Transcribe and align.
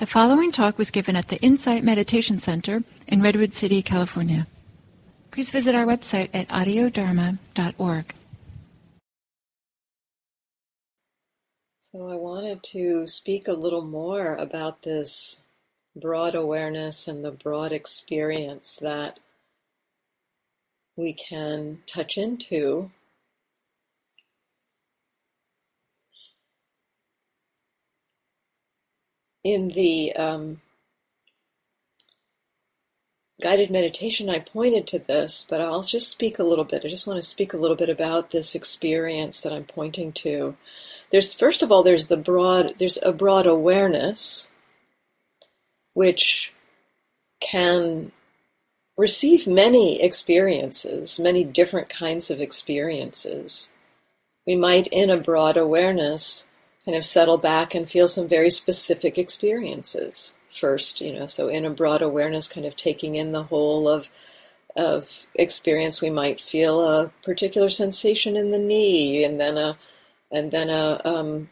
The 0.00 0.06
following 0.06 0.50
talk 0.50 0.78
was 0.78 0.90
given 0.90 1.14
at 1.14 1.28
the 1.28 1.36
Insight 1.42 1.84
Meditation 1.84 2.38
Center 2.38 2.84
in 3.06 3.20
Redwood 3.20 3.52
City, 3.52 3.82
California. 3.82 4.46
Please 5.30 5.50
visit 5.50 5.74
our 5.74 5.84
website 5.84 6.30
at 6.32 6.48
audiodharma.org. 6.48 8.14
So, 11.80 12.08
I 12.08 12.14
wanted 12.14 12.62
to 12.62 13.06
speak 13.06 13.46
a 13.46 13.52
little 13.52 13.84
more 13.84 14.36
about 14.36 14.84
this 14.84 15.42
broad 15.94 16.34
awareness 16.34 17.06
and 17.06 17.22
the 17.22 17.32
broad 17.32 17.70
experience 17.70 18.76
that 18.76 19.20
we 20.96 21.12
can 21.12 21.82
touch 21.84 22.16
into 22.16 22.90
in 29.44 29.68
the 29.68 30.12
um, 30.16 30.60
guided 33.40 33.70
meditation, 33.70 34.30
I 34.30 34.38
pointed 34.38 34.86
to 34.88 34.98
this, 34.98 35.46
but 35.48 35.60
I'll 35.60 35.82
just 35.82 36.10
speak 36.10 36.38
a 36.38 36.44
little 36.44 36.64
bit. 36.64 36.82
I 36.84 36.88
just 36.88 37.06
want 37.06 37.16
to 37.16 37.26
speak 37.26 37.52
a 37.52 37.56
little 37.56 37.76
bit 37.76 37.88
about 37.88 38.30
this 38.30 38.54
experience 38.54 39.40
that 39.40 39.52
I'm 39.52 39.64
pointing 39.64 40.12
to. 40.12 40.56
There's, 41.10 41.34
first 41.34 41.62
of 41.62 41.72
all, 41.72 41.82
there's 41.82 42.06
the 42.06 42.16
broad, 42.16 42.74
there's 42.78 42.98
a 43.02 43.12
broad 43.12 43.46
awareness, 43.46 44.48
which 45.94 46.52
can 47.40 48.12
receive 48.96 49.46
many 49.46 50.02
experiences, 50.02 51.18
many 51.18 51.42
different 51.42 51.88
kinds 51.88 52.30
of 52.30 52.40
experiences. 52.40 53.70
We 54.46 54.56
might, 54.56 54.86
in 54.88 55.10
a 55.10 55.16
broad 55.16 55.56
awareness, 55.56 56.46
kind 56.84 56.96
of 56.96 57.04
settle 57.04 57.38
back 57.38 57.74
and 57.74 57.88
feel 57.88 58.08
some 58.08 58.26
very 58.26 58.50
specific 58.50 59.18
experiences 59.18 60.34
first, 60.50 61.00
you 61.00 61.12
know, 61.12 61.26
so 61.26 61.48
in 61.48 61.64
a 61.64 61.70
broad 61.70 62.02
awareness, 62.02 62.48
kind 62.48 62.66
of 62.66 62.76
taking 62.76 63.14
in 63.14 63.32
the 63.32 63.44
whole 63.44 63.88
of 63.88 64.10
of 64.76 65.26
experience, 65.34 66.00
we 66.00 66.10
might 66.10 66.40
feel 66.40 66.86
a 66.86 67.08
particular 67.24 67.68
sensation 67.68 68.36
in 68.36 68.50
the 68.50 68.58
knee, 68.58 69.24
and 69.24 69.40
then 69.40 69.58
a 69.58 69.76
and 70.30 70.50
then 70.50 70.70
a 70.70 71.00
um, 71.04 71.50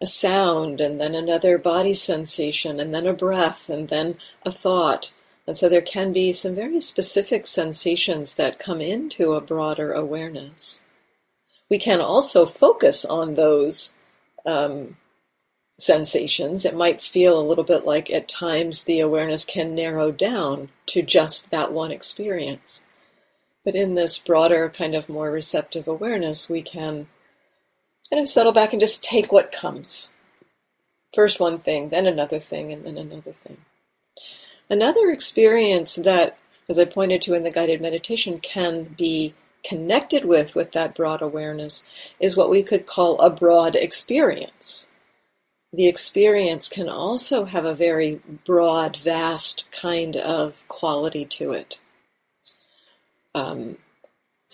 a 0.00 0.06
sound, 0.06 0.80
and 0.80 1.00
then 1.00 1.14
another 1.14 1.58
body 1.58 1.94
sensation, 1.94 2.80
and 2.80 2.94
then 2.94 3.06
a 3.06 3.12
breath, 3.12 3.68
and 3.68 3.88
then 3.88 4.16
a 4.44 4.50
thought. 4.50 5.12
And 5.46 5.56
so 5.56 5.68
there 5.68 5.82
can 5.82 6.12
be 6.12 6.32
some 6.32 6.54
very 6.54 6.80
specific 6.80 7.46
sensations 7.46 8.36
that 8.36 8.58
come 8.58 8.80
into 8.80 9.34
a 9.34 9.40
broader 9.40 9.92
awareness. 9.92 10.80
We 11.68 11.78
can 11.78 12.00
also 12.00 12.46
focus 12.46 13.04
on 13.04 13.34
those 13.34 13.94
um, 14.46 14.96
sensations, 15.78 16.64
it 16.64 16.76
might 16.76 17.00
feel 17.00 17.38
a 17.38 17.42
little 17.42 17.64
bit 17.64 17.84
like 17.84 18.10
at 18.10 18.28
times 18.28 18.84
the 18.84 19.00
awareness 19.00 19.44
can 19.44 19.74
narrow 19.74 20.10
down 20.10 20.68
to 20.86 21.02
just 21.02 21.50
that 21.50 21.72
one 21.72 21.90
experience. 21.90 22.84
But 23.64 23.74
in 23.74 23.94
this 23.94 24.18
broader, 24.18 24.68
kind 24.68 24.94
of 24.94 25.08
more 25.08 25.30
receptive 25.30 25.86
awareness, 25.86 26.48
we 26.48 26.62
can 26.62 27.06
kind 28.10 28.20
of 28.20 28.28
settle 28.28 28.52
back 28.52 28.72
and 28.72 28.80
just 28.80 29.04
take 29.04 29.32
what 29.32 29.52
comes. 29.52 30.14
First 31.14 31.40
one 31.40 31.58
thing, 31.58 31.90
then 31.90 32.06
another 32.06 32.38
thing, 32.38 32.72
and 32.72 32.84
then 32.84 32.98
another 32.98 33.32
thing. 33.32 33.58
Another 34.70 35.10
experience 35.10 35.96
that, 35.96 36.38
as 36.68 36.78
I 36.78 36.84
pointed 36.86 37.22
to 37.22 37.34
in 37.34 37.42
the 37.42 37.50
guided 37.50 37.80
meditation, 37.80 38.40
can 38.40 38.84
be 38.84 39.34
connected 39.64 40.24
with, 40.24 40.54
with 40.54 40.72
that 40.72 40.94
broad 40.94 41.22
awareness, 41.22 41.84
is 42.20 42.36
what 42.36 42.50
we 42.50 42.62
could 42.62 42.86
call 42.86 43.20
a 43.20 43.30
broad 43.30 43.74
experience. 43.74 44.88
The 45.72 45.88
experience 45.88 46.68
can 46.68 46.88
also 46.88 47.44
have 47.44 47.64
a 47.64 47.74
very 47.74 48.20
broad, 48.44 48.96
vast 48.96 49.64
kind 49.70 50.16
of 50.16 50.66
quality 50.68 51.24
to 51.26 51.52
it. 51.52 51.78
Um, 53.34 53.78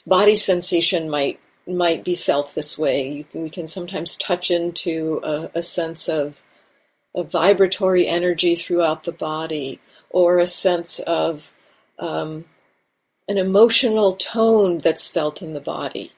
body 0.06 0.36
sensation 0.36 1.10
might 1.10 1.40
might 1.66 2.02
be 2.02 2.14
felt 2.14 2.54
this 2.54 2.78
way. 2.78 3.26
Can, 3.30 3.42
we 3.42 3.50
can 3.50 3.66
sometimes 3.66 4.16
touch 4.16 4.50
into 4.50 5.20
a, 5.22 5.50
a 5.56 5.62
sense 5.62 6.08
of 6.08 6.42
a 7.14 7.22
vibratory 7.22 8.06
energy 8.06 8.54
throughout 8.54 9.04
the 9.04 9.12
body, 9.12 9.80
or 10.08 10.38
a 10.38 10.46
sense 10.46 10.98
of 11.00 11.52
um, 11.98 12.44
an 13.28 13.38
emotional 13.38 14.14
tone 14.14 14.78
that's 14.78 15.08
felt 15.08 15.42
in 15.42 15.52
the 15.52 15.60
body. 15.60 16.12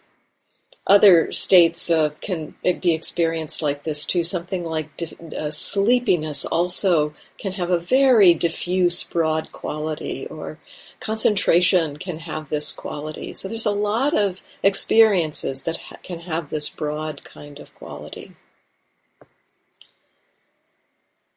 Other 0.87 1.31
states 1.31 1.91
uh, 1.91 2.11
can 2.21 2.55
be 2.63 2.95
experienced 2.95 3.63
like 3.63 3.85
this 3.85 4.05
too. 4.05 4.25
Something 4.25 4.65
like 4.65 4.97
di- 4.97 5.17
uh, 5.39 5.51
sleepiness 5.51 6.45
also 6.45 7.15
can 7.39 7.53
have 7.53 7.71
a 7.71 7.79
very 7.79 8.35
diffuse, 8.35 9.05
broad 9.05 9.53
quality, 9.53 10.27
or 10.27 10.59
concentration 10.99 11.97
can 11.97 12.19
have 12.21 12.49
this 12.49 12.73
quality. 12.73 13.35
So 13.35 13.49
there's 13.49 13.67
a 13.67 13.71
lot 13.71 14.17
of 14.17 14.43
experiences 14.63 15.65
that 15.65 15.77
ha- 15.77 15.97
can 16.03 16.21
have 16.21 16.51
this 16.51 16.69
broad 16.69 17.25
kind 17.25 17.59
of 17.59 17.75
quality. 17.75 18.35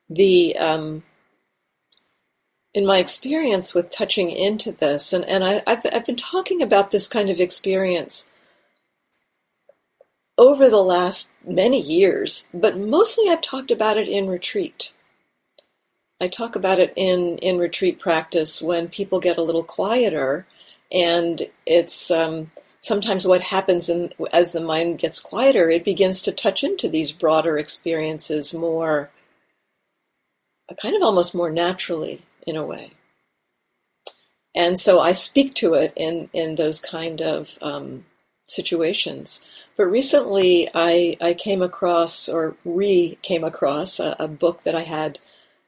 The 0.09 0.57
um, 0.57 1.03
in 2.73 2.85
my 2.85 2.97
experience 2.97 3.73
with 3.73 3.91
touching 3.91 4.31
into 4.31 4.71
this, 4.71 5.13
and, 5.13 5.23
and 5.25 5.43
I, 5.43 5.61
have 5.67 5.85
I've 5.91 6.05
been 6.05 6.15
talking 6.15 6.61
about 6.61 6.91
this 6.91 7.07
kind 7.07 7.29
of 7.29 7.39
experience 7.39 8.29
over 10.37 10.69
the 10.69 10.81
last 10.81 11.31
many 11.45 11.79
years, 11.79 12.49
but 12.53 12.77
mostly 12.77 13.29
I've 13.29 13.41
talked 13.41 13.69
about 13.69 13.97
it 13.97 14.07
in 14.07 14.27
retreat. 14.27 14.91
I 16.19 16.27
talk 16.27 16.55
about 16.55 16.79
it 16.79 16.93
in, 16.95 17.37
in 17.39 17.57
retreat 17.59 17.99
practice 17.99 18.61
when 18.61 18.87
people 18.87 19.19
get 19.19 19.37
a 19.37 19.43
little 19.43 19.63
quieter, 19.63 20.47
and 20.91 21.41
it's 21.67 22.09
um, 22.09 22.49
sometimes 22.81 23.27
what 23.27 23.41
happens 23.41 23.89
in, 23.89 24.11
as 24.31 24.53
the 24.53 24.61
mind 24.61 24.97
gets 24.97 25.19
quieter, 25.19 25.69
it 25.69 25.83
begins 25.83 26.23
to 26.23 26.31
touch 26.31 26.63
into 26.63 26.89
these 26.89 27.11
broader 27.11 27.59
experiences 27.59 28.51
more, 28.51 29.11
kind 30.81 30.95
of 30.95 31.03
almost 31.03 31.35
more 31.35 31.51
naturally 31.51 32.23
in 32.45 32.55
a 32.55 32.65
way. 32.65 32.91
And 34.55 34.79
so 34.79 34.99
I 34.99 35.13
speak 35.13 35.55
to 35.55 35.73
it 35.73 35.93
in, 35.95 36.29
in 36.33 36.55
those 36.55 36.79
kind 36.79 37.21
of 37.21 37.57
um, 37.61 38.05
situations. 38.45 39.45
But 39.77 39.85
recently 39.85 40.69
I, 40.73 41.17
I 41.19 41.33
came 41.33 41.61
across 41.61 42.29
or 42.29 42.55
re 42.63 43.17
came 43.21 43.43
across 43.43 43.99
a, 43.99 44.15
a 44.19 44.27
book 44.27 44.63
that 44.63 44.75
I 44.75 44.83
had 44.83 45.19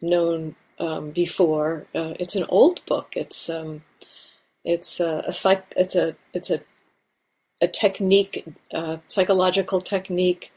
known 0.02 0.56
um, 0.80 1.12
before. 1.12 1.88
Uh, 1.96 2.14
it's 2.20 2.36
an 2.36 2.46
old 2.50 2.86
book. 2.86 3.14
It's 3.16 3.50
um, 3.50 3.84
it's 4.64 5.00
a, 5.00 5.24
a 5.28 5.34
psych, 5.34 5.64
it's 5.76 5.96
a 5.96 6.16
it's 6.34 6.50
a 6.50 6.62
a 7.62 7.68
technique, 7.68 8.46
uh, 8.74 8.98
psychological 9.08 9.80
technique 9.80 10.52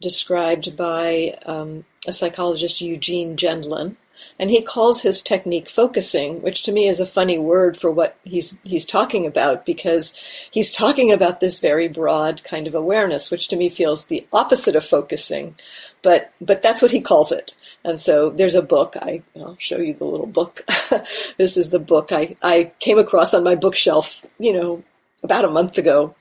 described 0.00 0.76
by 0.76 1.36
um, 1.46 1.84
a 2.06 2.12
psychologist 2.12 2.80
Eugene 2.80 3.36
Gendlin, 3.36 3.96
and 4.38 4.50
he 4.50 4.62
calls 4.62 5.00
his 5.00 5.22
technique 5.22 5.68
focusing, 5.68 6.42
which 6.42 6.62
to 6.64 6.72
me 6.72 6.86
is 6.86 7.00
a 7.00 7.06
funny 7.06 7.38
word 7.38 7.76
for 7.76 7.90
what 7.90 8.16
he's 8.24 8.58
he's 8.64 8.86
talking 8.86 9.26
about 9.26 9.64
because 9.64 10.14
he's 10.50 10.72
talking 10.72 11.12
about 11.12 11.40
this 11.40 11.58
very 11.58 11.88
broad 11.88 12.42
kind 12.44 12.66
of 12.66 12.74
awareness, 12.74 13.30
which 13.30 13.48
to 13.48 13.56
me 13.56 13.68
feels 13.68 14.06
the 14.06 14.26
opposite 14.32 14.76
of 14.76 14.84
focusing, 14.84 15.54
but 16.02 16.32
but 16.40 16.62
that's 16.62 16.82
what 16.82 16.90
he 16.90 17.00
calls 17.00 17.32
it. 17.32 17.54
And 17.84 18.00
so 18.00 18.30
there's 18.30 18.56
a 18.56 18.62
book. 18.62 18.96
I, 19.00 19.22
will 19.34 19.56
show 19.58 19.78
you 19.78 19.94
the 19.94 20.04
little 20.04 20.26
book. 20.26 20.64
this 21.38 21.56
is 21.56 21.70
the 21.70 21.78
book 21.78 22.10
I, 22.10 22.34
I 22.42 22.72
came 22.80 22.98
across 22.98 23.32
on 23.32 23.44
my 23.44 23.54
bookshelf, 23.54 24.26
you 24.40 24.52
know, 24.52 24.82
about 25.22 25.44
a 25.44 25.50
month 25.50 25.78
ago. 25.78 26.14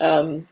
Um, 0.00 0.48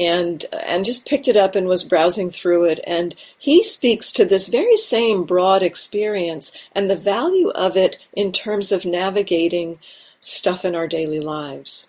and 0.00 0.46
and 0.52 0.84
just 0.86 1.06
picked 1.06 1.28
it 1.28 1.36
up 1.36 1.54
and 1.54 1.66
was 1.66 1.84
browsing 1.84 2.30
through 2.30 2.64
it. 2.64 2.80
And 2.86 3.14
he 3.38 3.62
speaks 3.62 4.10
to 4.12 4.24
this 4.24 4.48
very 4.48 4.76
same 4.76 5.24
broad 5.24 5.62
experience 5.62 6.52
and 6.72 6.90
the 6.90 6.96
value 6.96 7.50
of 7.50 7.76
it 7.76 7.98
in 8.14 8.32
terms 8.32 8.72
of 8.72 8.86
navigating 8.86 9.78
stuff 10.18 10.64
in 10.64 10.74
our 10.74 10.88
daily 10.88 11.20
lives. 11.20 11.86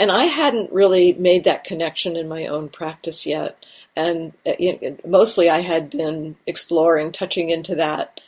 And 0.00 0.10
I 0.10 0.24
hadn't 0.24 0.72
really 0.72 1.12
made 1.12 1.44
that 1.44 1.64
connection 1.64 2.16
in 2.16 2.28
my 2.28 2.46
own 2.46 2.68
practice 2.68 3.24
yet. 3.24 3.64
And 3.96 4.32
uh, 4.46 4.54
mostly 5.06 5.48
I 5.48 5.60
had 5.60 5.90
been 5.90 6.36
exploring 6.46 7.12
touching 7.12 7.50
into 7.50 7.76
that 7.76 8.20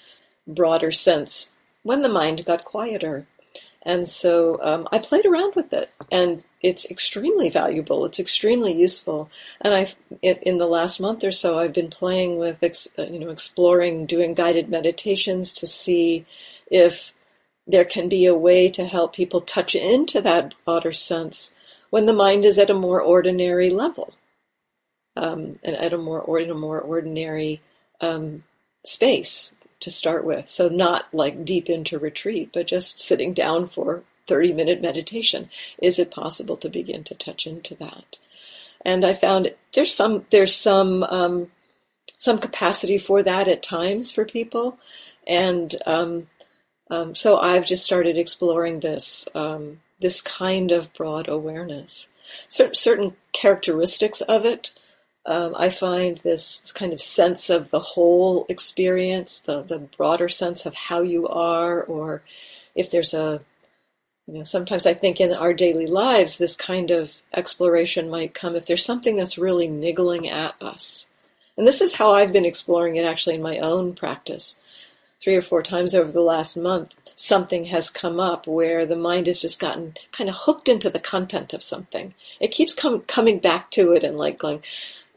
broader 0.46 0.92
sense 0.92 1.54
when 1.82 2.02
the 2.02 2.08
mind 2.08 2.44
got 2.44 2.64
quieter. 2.64 3.26
And 3.82 4.06
so 4.06 4.58
um, 4.62 4.88
I 4.92 4.98
played 4.98 5.26
around 5.26 5.54
with 5.54 5.72
it, 5.72 5.90
and 6.12 6.42
it's 6.60 6.90
extremely 6.90 7.48
valuable. 7.48 8.04
It's 8.04 8.20
extremely 8.20 8.72
useful. 8.72 9.30
And 9.60 9.74
I, 9.74 9.86
in 10.22 10.58
the 10.58 10.66
last 10.66 11.00
month 11.00 11.24
or 11.24 11.32
so, 11.32 11.58
I've 11.58 11.72
been 11.72 11.90
playing 11.90 12.38
with, 12.38 12.62
uh, 12.62 13.02
you 13.02 13.18
know, 13.18 13.30
exploring, 13.30 14.06
doing 14.06 14.34
guided 14.34 14.68
meditations 14.68 15.52
to 15.54 15.66
see 15.66 16.26
if 16.70 17.14
there 17.66 17.84
can 17.84 18.08
be 18.08 18.26
a 18.26 18.34
way 18.34 18.68
to 18.70 18.84
help 18.84 19.14
people 19.14 19.40
touch 19.40 19.74
into 19.74 20.20
that 20.20 20.54
broader 20.64 20.92
sense 20.92 21.54
when 21.90 22.06
the 22.06 22.12
mind 22.12 22.44
is 22.44 22.58
at 22.58 22.70
a 22.70 22.74
more 22.74 23.00
ordinary 23.00 23.70
level, 23.70 24.12
um, 25.16 25.58
and 25.64 25.76
at 25.76 25.92
a 25.92 25.98
more 25.98 26.20
or 26.20 26.38
in 26.38 26.50
a 26.50 26.54
more 26.54 26.80
ordinary 26.80 27.60
um, 28.00 28.44
space, 28.84 29.54
to 29.80 29.90
start 29.90 30.24
with. 30.24 30.48
So 30.48 30.68
not 30.68 31.12
like 31.12 31.44
deep 31.44 31.68
into 31.68 31.98
retreat, 31.98 32.50
but 32.52 32.66
just 32.66 32.98
sitting 32.98 33.32
down 33.32 33.66
for 33.66 34.02
30 34.30 34.52
minute 34.52 34.80
meditation. 34.80 35.50
Is 35.82 35.98
it 35.98 36.10
possible 36.10 36.56
to 36.58 36.68
begin 36.68 37.02
to 37.04 37.14
touch 37.14 37.46
into 37.46 37.74
that? 37.74 38.16
And 38.84 39.04
I 39.04 39.12
found 39.12 39.52
there's 39.74 39.92
some, 39.92 40.24
there's 40.30 40.54
some, 40.54 41.02
um, 41.02 41.50
some 42.16 42.38
capacity 42.38 42.96
for 42.96 43.22
that 43.22 43.48
at 43.48 43.62
times 43.62 44.12
for 44.12 44.24
people. 44.24 44.78
And, 45.26 45.74
um, 45.84 46.28
um, 46.90 47.14
so 47.14 47.38
I've 47.38 47.66
just 47.66 47.84
started 47.84 48.16
exploring 48.16 48.80
this, 48.80 49.28
um, 49.34 49.80
this 49.98 50.22
kind 50.22 50.70
of 50.70 50.92
broad 50.94 51.28
awareness. 51.28 52.08
Certain, 52.48 52.74
certain 52.74 53.16
characteristics 53.32 54.20
of 54.20 54.46
it 54.46 54.72
um, 55.26 55.54
I 55.56 55.68
find 55.68 56.16
this 56.16 56.72
kind 56.72 56.92
of 56.92 57.00
sense 57.00 57.50
of 57.50 57.70
the 57.70 57.80
whole 57.80 58.46
experience, 58.48 59.42
the, 59.42 59.62
the 59.62 59.78
broader 59.78 60.28
sense 60.28 60.64
of 60.64 60.74
how 60.74 61.02
you 61.02 61.28
are, 61.28 61.82
or 61.82 62.22
if 62.74 62.90
there's 62.90 63.12
a, 63.12 63.42
you 64.30 64.38
know, 64.38 64.44
sometimes 64.44 64.86
I 64.86 64.94
think 64.94 65.20
in 65.20 65.32
our 65.32 65.52
daily 65.52 65.86
lives, 65.86 66.38
this 66.38 66.54
kind 66.54 66.92
of 66.92 67.20
exploration 67.34 68.08
might 68.08 68.32
come 68.32 68.54
if 68.54 68.66
there's 68.66 68.84
something 68.84 69.16
that's 69.16 69.38
really 69.38 69.66
niggling 69.66 70.28
at 70.28 70.54
us. 70.60 71.10
And 71.56 71.66
this 71.66 71.80
is 71.80 71.94
how 71.94 72.12
I've 72.12 72.32
been 72.32 72.44
exploring 72.44 72.94
it 72.94 73.04
actually 73.04 73.34
in 73.34 73.42
my 73.42 73.58
own 73.58 73.94
practice. 73.94 74.60
Three 75.20 75.34
or 75.34 75.42
four 75.42 75.62
times 75.62 75.96
over 75.96 76.12
the 76.12 76.20
last 76.20 76.56
month, 76.56 76.94
something 77.16 77.64
has 77.66 77.90
come 77.90 78.20
up 78.20 78.46
where 78.46 78.86
the 78.86 78.96
mind 78.96 79.26
has 79.26 79.42
just 79.42 79.60
gotten 79.60 79.94
kind 80.12 80.30
of 80.30 80.36
hooked 80.36 80.68
into 80.68 80.90
the 80.90 81.00
content 81.00 81.52
of 81.52 81.62
something. 81.62 82.14
It 82.38 82.52
keeps 82.52 82.72
com- 82.72 83.00
coming 83.02 83.40
back 83.40 83.70
to 83.72 83.92
it 83.92 84.04
and 84.04 84.16
like 84.16 84.38
going, 84.38 84.62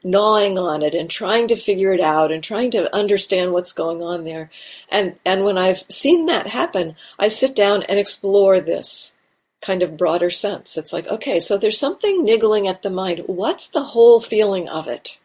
gnawing 0.03 0.57
on 0.57 0.81
it 0.81 0.93
and 0.93 1.09
trying 1.09 1.47
to 1.47 1.55
figure 1.55 1.93
it 1.93 2.01
out 2.01 2.31
and 2.31 2.43
trying 2.43 2.71
to 2.71 2.93
understand 2.95 3.51
what's 3.51 3.73
going 3.73 4.01
on 4.01 4.23
there. 4.23 4.49
And, 4.89 5.15
and 5.25 5.43
when 5.43 5.57
I've 5.57 5.79
seen 5.89 6.25
that 6.27 6.47
happen, 6.47 6.95
I 7.19 7.27
sit 7.27 7.55
down 7.55 7.83
and 7.83 7.99
explore 7.99 8.59
this 8.59 9.15
kind 9.61 9.81
of 9.81 9.97
broader 9.97 10.29
sense. 10.29 10.77
It's 10.77 10.93
like, 10.93 11.07
okay, 11.07 11.39
so 11.39 11.57
there's 11.57 11.79
something 11.79 12.23
niggling 12.23 12.67
at 12.67 12.81
the 12.81 12.89
mind. 12.89 13.23
What's 13.27 13.69
the 13.69 13.83
whole 13.83 14.19
feeling 14.19 14.67
of 14.67 14.87
it? 14.87 15.19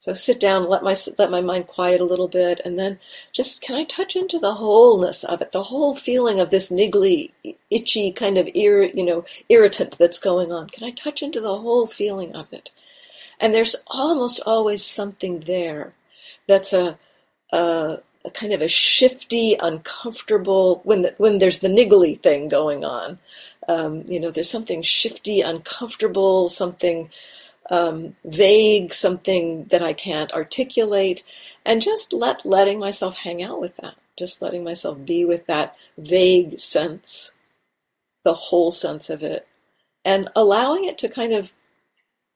So 0.00 0.14
sit 0.14 0.40
down, 0.40 0.66
let 0.66 0.82
my 0.82 0.96
let 1.18 1.30
my 1.30 1.42
mind 1.42 1.66
quiet 1.66 2.00
a 2.00 2.06
little 2.06 2.26
bit, 2.26 2.58
and 2.64 2.78
then 2.78 2.98
just 3.34 3.60
can 3.60 3.76
I 3.76 3.84
touch 3.84 4.16
into 4.16 4.38
the 4.38 4.54
wholeness 4.54 5.24
of 5.24 5.42
it, 5.42 5.52
the 5.52 5.64
whole 5.64 5.94
feeling 5.94 6.40
of 6.40 6.48
this 6.48 6.70
niggly, 6.70 7.32
itchy 7.68 8.10
kind 8.10 8.38
of 8.38 8.48
ir, 8.54 8.84
you 8.84 9.04
know 9.04 9.26
irritant 9.50 9.98
that's 9.98 10.18
going 10.18 10.52
on. 10.52 10.68
Can 10.70 10.84
I 10.84 10.90
touch 10.90 11.22
into 11.22 11.38
the 11.42 11.58
whole 11.58 11.86
feeling 11.86 12.34
of 12.34 12.50
it? 12.50 12.70
And 13.40 13.54
there's 13.54 13.76
almost 13.86 14.40
always 14.44 14.84
something 14.84 15.40
there 15.40 15.94
that's 16.46 16.72
a, 16.72 16.98
a, 17.52 17.98
a 18.24 18.30
kind 18.32 18.52
of 18.52 18.60
a 18.60 18.68
shifty, 18.68 19.56
uncomfortable, 19.60 20.82
when, 20.84 21.02
the, 21.02 21.14
when 21.16 21.38
there's 21.38 21.60
the 21.60 21.68
niggly 21.68 22.20
thing 22.20 22.48
going 22.48 22.84
on. 22.84 23.18
Um, 23.66 24.04
you 24.06 24.20
know, 24.20 24.30
there's 24.30 24.50
something 24.50 24.82
shifty, 24.82 25.40
uncomfortable, 25.40 26.48
something 26.48 27.10
um, 27.70 28.16
vague, 28.24 28.92
something 28.92 29.64
that 29.70 29.82
I 29.82 29.92
can't 29.92 30.32
articulate, 30.32 31.24
and 31.64 31.80
just 31.80 32.12
let 32.12 32.44
letting 32.44 32.78
myself 32.78 33.14
hang 33.14 33.44
out 33.44 33.60
with 33.60 33.76
that, 33.76 33.94
just 34.18 34.42
letting 34.42 34.64
myself 34.64 35.04
be 35.04 35.24
with 35.24 35.46
that 35.46 35.76
vague 35.96 36.58
sense, 36.58 37.32
the 38.24 38.34
whole 38.34 38.72
sense 38.72 39.08
of 39.08 39.22
it, 39.22 39.46
and 40.04 40.28
allowing 40.34 40.84
it 40.84 40.98
to 40.98 41.08
kind 41.08 41.32
of 41.32 41.52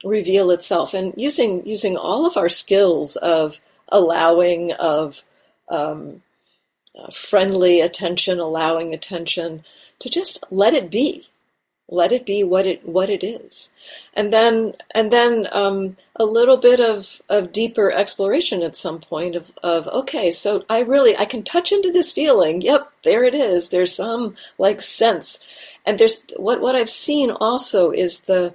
reveal 0.05 0.51
itself. 0.51 0.95
And 0.95 1.15
using 1.17 1.67
using 1.67 1.97
all 1.97 2.27
of 2.27 2.37
our 2.37 2.49
skills 2.49 3.17
of 3.17 3.61
allowing 3.89 4.73
of 4.73 5.25
um, 5.69 6.23
uh, 6.97 7.11
friendly 7.11 7.81
attention 7.81 8.39
allowing 8.39 8.95
attention 8.95 9.65
to 9.99 10.09
just 10.09 10.45
let 10.51 10.75
it 10.75 10.91
be. 10.91 11.27
Let 11.89 12.13
it 12.13 12.25
be 12.25 12.45
what 12.45 12.67
it 12.67 12.87
what 12.89 13.11
it 13.11 13.23
is. 13.23 13.71
And 14.15 14.33
then 14.33 14.75
and 14.95 15.13
then 15.13 15.47
um, 15.53 15.97
a 16.17 16.25
little 16.25 16.57
bit 16.57 16.81
of 16.81 17.21
of 17.29 17.53
deeper 17.53 17.93
exploration 17.93 18.63
at 18.63 18.75
some 18.75 19.01
point 19.01 19.37
of 19.37 19.51
of 19.63 19.87
okay 19.89 20.31
so 20.31 20.65
i 20.71 20.79
really 20.81 21.15
i 21.17 21.27
can 21.27 21.43
touch 21.43 21.73
into 21.73 21.93
this 21.93 22.11
feeling. 22.11 22.63
Yep 22.63 22.91
there 23.03 23.25
it 23.25 23.35
is. 23.35 23.69
There's 23.69 23.95
some 23.95 24.35
like 24.57 24.81
sense. 24.81 25.41
And 25.85 25.99
there's 25.99 26.25
what 26.37 26.63
what 26.63 26.75
i've 26.75 26.89
seen 26.89 27.31
also 27.31 27.91
is 27.91 28.21
the 28.21 28.55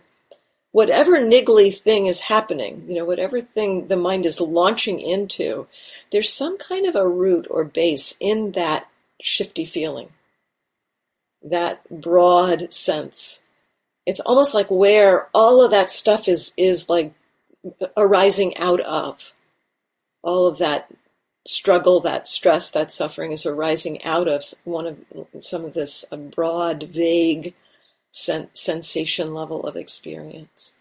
whatever 0.72 1.18
niggly 1.20 1.76
thing 1.76 2.06
is 2.06 2.22
happening, 2.22 2.86
you 2.88 2.96
know, 2.96 3.06
whatever 3.06 3.42
thing 3.42 3.88
the 3.88 3.98
mind 3.98 4.26
is 4.26 4.40
launching 4.40 5.00
into, 5.00 5.68
there's 6.12 6.32
some 6.32 6.58
kind 6.58 6.86
of 6.86 6.96
a 6.96 7.08
root 7.08 7.48
or 7.50 7.64
base 7.64 8.16
in 8.20 8.52
that 8.52 8.88
shifty 9.22 9.66
feeling, 9.66 10.10
that 11.44 11.82
broad 11.90 12.72
sense. 12.72 13.42
It's 14.06 14.20
almost 14.22 14.54
like 14.54 14.70
where 14.70 15.28
all 15.34 15.64
of 15.64 15.72
that 15.72 15.92
stuff 15.92 16.28
is, 16.28 16.54
is 16.58 16.90
like 16.90 17.14
arising 17.98 18.58
out 18.58 18.82
of. 18.82 19.34
All 20.22 20.48
of 20.48 20.58
that 20.58 20.92
struggle, 21.48 22.02
that 22.02 22.28
stress, 22.28 22.72
that 22.72 22.92
suffering 22.92 23.32
is 23.32 23.46
arising 23.46 24.04
out 24.04 24.28
of 24.28 24.44
one 24.66 24.86
of 24.86 24.98
some 25.40 25.64
of 25.66 25.74
this 25.74 26.06
uh, 26.12 26.18
broad, 26.18 26.84
vague, 26.84 27.54
sen- 28.12 28.50
sensation 28.54 29.34
level 29.34 29.66
of 29.66 29.76
experience. 29.76 30.74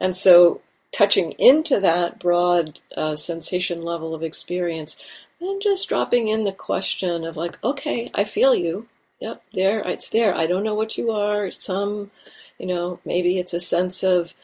And 0.00 0.14
so 0.14 0.60
touching 0.92 1.32
into 1.32 1.80
that 1.80 2.18
broad 2.18 2.78
uh, 2.96 3.16
sensation 3.16 3.82
level 3.82 4.14
of 4.14 4.22
experience, 4.22 4.96
and 5.40 5.60
just 5.60 5.88
dropping 5.88 6.28
in 6.28 6.44
the 6.44 6.52
question 6.52 7.24
of 7.24 7.36
like, 7.36 7.62
okay, 7.62 8.10
I 8.14 8.24
feel 8.24 8.54
you. 8.54 8.88
Yep, 9.20 9.42
there, 9.52 9.80
it's 9.80 10.10
there. 10.10 10.34
I 10.34 10.46
don't 10.46 10.62
know 10.62 10.74
what 10.74 10.96
you 10.96 11.10
are. 11.10 11.50
Some, 11.50 12.10
you 12.58 12.66
know, 12.66 13.00
maybe 13.04 13.38
it's 13.38 13.54
a 13.54 13.60
sense 13.60 14.02
of 14.02 14.34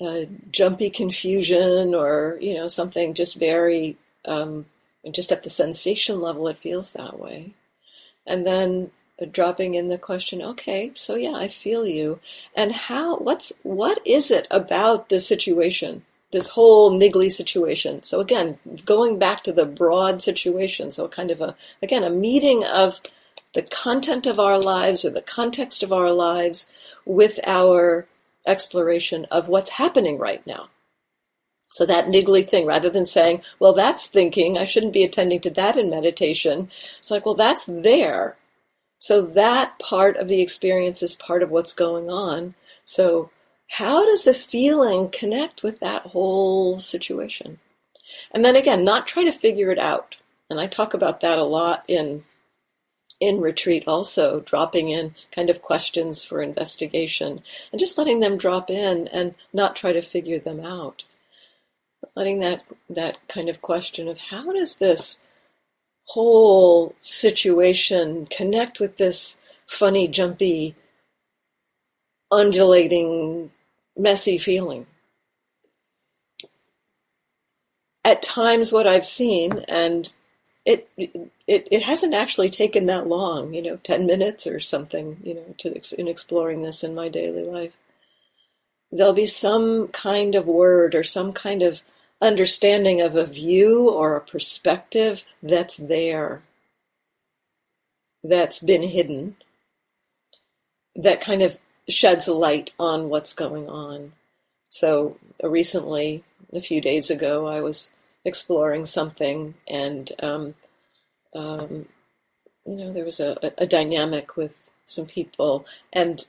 uh, 0.00 0.22
jumpy 0.50 0.90
confusion 0.90 1.94
or, 1.94 2.38
you 2.40 2.54
know, 2.54 2.68
something 2.68 3.14
just 3.14 3.36
very, 3.36 3.96
um, 4.24 4.66
just 5.10 5.32
at 5.32 5.42
the 5.42 5.50
sensation 5.50 6.20
level, 6.20 6.48
it 6.48 6.58
feels 6.58 6.94
that 6.94 7.18
way. 7.18 7.54
And 8.26 8.46
then 8.46 8.90
dropping 9.30 9.74
in 9.74 9.88
the 9.88 9.98
question 9.98 10.42
okay 10.42 10.90
so 10.94 11.14
yeah 11.14 11.34
i 11.34 11.48
feel 11.48 11.86
you. 11.86 12.18
And 12.54 12.72
how 12.72 13.16
what's 13.16 13.52
what 13.62 14.00
is 14.04 14.30
it 14.30 14.46
about 14.50 15.08
this 15.08 15.26
situation 15.26 16.04
this 16.32 16.48
whole 16.48 16.90
niggly 16.90 17.30
situation? 17.30 18.02
So 18.02 18.20
again 18.20 18.58
going 18.84 19.18
back 19.18 19.44
to 19.44 19.52
the 19.52 19.66
broad 19.66 20.20
situation 20.22 20.90
so 20.90 21.06
kind 21.08 21.30
of 21.30 21.40
a 21.40 21.54
again 21.82 22.02
a 22.04 22.10
meeting 22.10 22.64
of 22.64 23.00
the 23.54 23.62
content 23.62 24.26
of 24.26 24.40
our 24.40 24.58
lives 24.60 25.04
or 25.04 25.10
the 25.10 25.22
context 25.22 25.82
of 25.82 25.92
our 25.92 26.12
lives 26.12 26.70
with 27.06 27.38
our 27.46 28.06
exploration 28.46 29.26
of 29.30 29.48
what's 29.48 29.70
happening 29.70 30.18
right 30.18 30.46
now. 30.46 30.68
So 31.70 31.86
that 31.86 32.06
niggly 32.06 32.48
thing, 32.48 32.66
rather 32.66 32.88
than 32.88 33.06
saying, 33.06 33.42
well, 33.58 33.72
that's 33.72 34.06
thinking, 34.06 34.56
I 34.56 34.64
shouldn't 34.64 34.92
be 34.92 35.02
attending 35.02 35.40
to 35.40 35.50
that 35.50 35.76
in 35.76 35.90
meditation, 35.90 36.70
it's 36.98 37.10
like, 37.10 37.26
well, 37.26 37.34
that's 37.34 37.64
there. 37.66 38.36
So 39.04 39.20
that 39.20 39.78
part 39.78 40.16
of 40.16 40.28
the 40.28 40.40
experience 40.40 41.02
is 41.02 41.14
part 41.14 41.42
of 41.42 41.50
what's 41.50 41.74
going 41.74 42.08
on. 42.08 42.54
So 42.86 43.28
how 43.68 44.06
does 44.06 44.24
this 44.24 44.46
feeling 44.46 45.10
connect 45.10 45.62
with 45.62 45.80
that 45.80 46.06
whole 46.06 46.78
situation? 46.78 47.58
And 48.32 48.42
then 48.42 48.56
again, 48.56 48.82
not 48.82 49.06
try 49.06 49.24
to 49.24 49.30
figure 49.30 49.70
it 49.70 49.78
out. 49.78 50.16
And 50.48 50.58
I 50.58 50.68
talk 50.68 50.94
about 50.94 51.20
that 51.20 51.38
a 51.38 51.44
lot 51.44 51.84
in 51.86 52.24
in 53.20 53.42
retreat 53.42 53.84
also, 53.86 54.40
dropping 54.40 54.88
in 54.88 55.14
kind 55.32 55.50
of 55.50 55.60
questions 55.60 56.24
for 56.24 56.40
investigation 56.40 57.42
and 57.72 57.78
just 57.78 57.98
letting 57.98 58.20
them 58.20 58.38
drop 58.38 58.70
in 58.70 59.06
and 59.08 59.34
not 59.52 59.76
try 59.76 59.92
to 59.92 60.00
figure 60.00 60.38
them 60.38 60.64
out. 60.64 61.04
Letting 62.16 62.40
that 62.40 62.64
that 62.88 63.18
kind 63.28 63.50
of 63.50 63.60
question 63.60 64.08
of 64.08 64.16
how 64.16 64.50
does 64.50 64.76
this 64.76 65.20
whole 66.04 66.94
situation 67.00 68.26
connect 68.26 68.80
with 68.80 68.96
this 68.96 69.38
funny, 69.66 70.08
jumpy, 70.08 70.74
undulating, 72.30 73.50
messy 73.96 74.38
feeling. 74.38 74.86
At 78.04 78.22
times, 78.22 78.70
what 78.70 78.86
I've 78.86 79.06
seen, 79.06 79.64
and 79.66 80.12
it, 80.66 80.88
it 80.98 81.68
it 81.70 81.82
hasn't 81.82 82.14
actually 82.14 82.50
taken 82.50 82.86
that 82.86 83.06
long, 83.06 83.54
you 83.54 83.62
know, 83.62 83.76
ten 83.76 84.04
minutes 84.04 84.46
or 84.46 84.60
something, 84.60 85.18
you 85.22 85.34
know, 85.34 85.54
to 85.58 85.80
in 85.98 86.08
exploring 86.08 86.62
this 86.62 86.84
in 86.84 86.94
my 86.94 87.08
daily 87.08 87.44
life. 87.44 87.72
There'll 88.92 89.14
be 89.14 89.26
some 89.26 89.88
kind 89.88 90.34
of 90.34 90.46
word 90.46 90.94
or 90.94 91.02
some 91.02 91.32
kind 91.32 91.62
of 91.62 91.82
understanding 92.20 93.00
of 93.00 93.16
a 93.16 93.26
view 93.26 93.88
or 93.90 94.16
a 94.16 94.20
perspective 94.20 95.24
that's 95.42 95.76
there, 95.76 96.42
that's 98.22 98.58
been 98.58 98.82
hidden, 98.82 99.36
that 100.96 101.20
kind 101.20 101.42
of 101.42 101.58
sheds 101.88 102.28
a 102.28 102.34
light 102.34 102.72
on 102.78 103.08
what's 103.08 103.34
going 103.34 103.68
on. 103.68 104.12
So 104.70 105.18
uh, 105.42 105.48
recently, 105.48 106.24
a 106.52 106.60
few 106.60 106.80
days 106.80 107.10
ago, 107.10 107.46
I 107.46 107.60
was 107.60 107.90
exploring 108.24 108.86
something, 108.86 109.54
and 109.68 110.10
um, 110.22 110.54
um, 111.34 111.86
you 112.66 112.76
know 112.76 112.92
there 112.92 113.04
was 113.04 113.20
a, 113.20 113.36
a, 113.58 113.66
dynamic 113.66 114.36
with 114.36 114.64
some 114.86 115.06
people, 115.06 115.66
and 115.92 116.26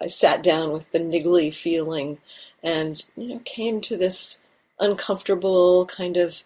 I 0.00 0.08
sat 0.08 0.42
down 0.42 0.72
with 0.72 0.90
the 0.92 0.98
niggly 0.98 1.54
feeling, 1.54 2.18
and 2.62 3.04
you 3.16 3.28
know 3.28 3.40
came 3.44 3.80
to 3.82 3.96
this 3.96 4.40
uncomfortable 4.82 5.86
kind 5.86 6.16
of 6.16 6.42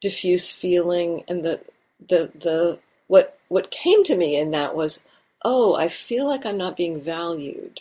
diffuse 0.00 0.50
feeling, 0.50 1.24
and 1.28 1.44
the 1.44 1.60
the 2.08 2.30
the 2.34 2.78
what 3.06 3.38
what 3.48 3.70
came 3.70 4.04
to 4.04 4.16
me 4.16 4.38
in 4.38 4.50
that 4.52 4.74
was, 4.74 5.04
oh, 5.44 5.74
I 5.74 5.88
feel 5.88 6.26
like 6.26 6.44
I'm 6.44 6.58
not 6.58 6.76
being 6.76 7.00
valued. 7.00 7.80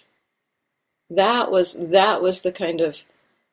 That 1.09 1.51
was 1.51 1.91
that 1.91 2.21
was 2.21 2.41
the 2.41 2.51
kind 2.51 2.81
of 2.81 3.03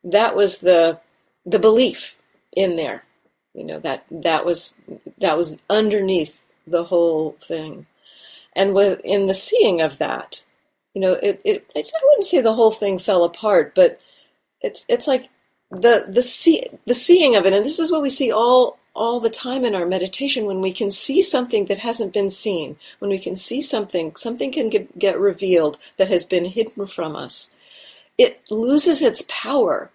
that 0.05 0.37
was 0.37 0.61
the 0.61 1.01
the 1.47 1.59
belief 1.59 2.17
in 2.57 2.77
there. 2.77 3.05
You 3.55 3.65
know 3.65 3.79
that 3.81 4.05
that 4.11 4.45
was 4.45 4.77
that 5.19 5.37
was 5.37 5.63
underneath 5.71 6.49
the 6.67 6.85
whole 6.85 7.33
thing, 7.33 7.87
and 8.55 8.75
with 8.75 9.01
in 9.05 9.27
the 9.27 9.35
seeing 9.35 9.81
of 9.81 9.99
that, 9.99 10.43
you 10.95 11.01
know, 11.01 11.15
it, 11.15 11.41
it 11.45 11.71
I 11.77 11.83
wouldn't 12.05 12.27
say 12.27 12.41
the 12.41 12.55
whole 12.55 12.71
thing 12.71 12.99
fell 12.99 13.25
apart, 13.25 13.75
but 13.75 14.01
it's 14.61 14.87
it's 14.89 15.07
like 15.07 15.29
the 15.71 16.07
the 16.09 16.23
see 16.23 16.67
the 16.87 16.95
seeing 16.95 17.37
of 17.37 17.47
it, 17.47 17.53
and 17.53 17.65
this 17.65 17.79
is 17.79 17.91
what 17.91 18.03
we 18.03 18.11
see 18.11 18.33
all 18.33 18.79
all 18.95 19.19
the 19.21 19.31
time 19.31 19.65
in 19.65 19.75
our 19.75 19.87
meditation 19.87 20.47
when 20.47 20.61
we 20.61 20.73
can 20.73 20.89
see 20.89 21.21
something 21.21 21.67
that 21.67 21.79
hasn't 21.79 22.13
been 22.13 22.31
seen, 22.31 22.77
when 23.01 23.11
we 23.11 23.19
can 23.19 23.35
see 23.35 23.61
something, 23.61 24.15
something 24.15 24.53
can 24.53 24.71
get, 24.71 24.97
get 24.99 25.19
revealed 25.19 25.79
that 25.97 26.09
has 26.09 26.25
been 26.25 26.45
hidden 26.45 26.87
from 26.87 27.17
us. 27.17 27.51
It 28.19 28.41
loses 28.53 29.03
its 29.03 29.25
power 29.29 29.91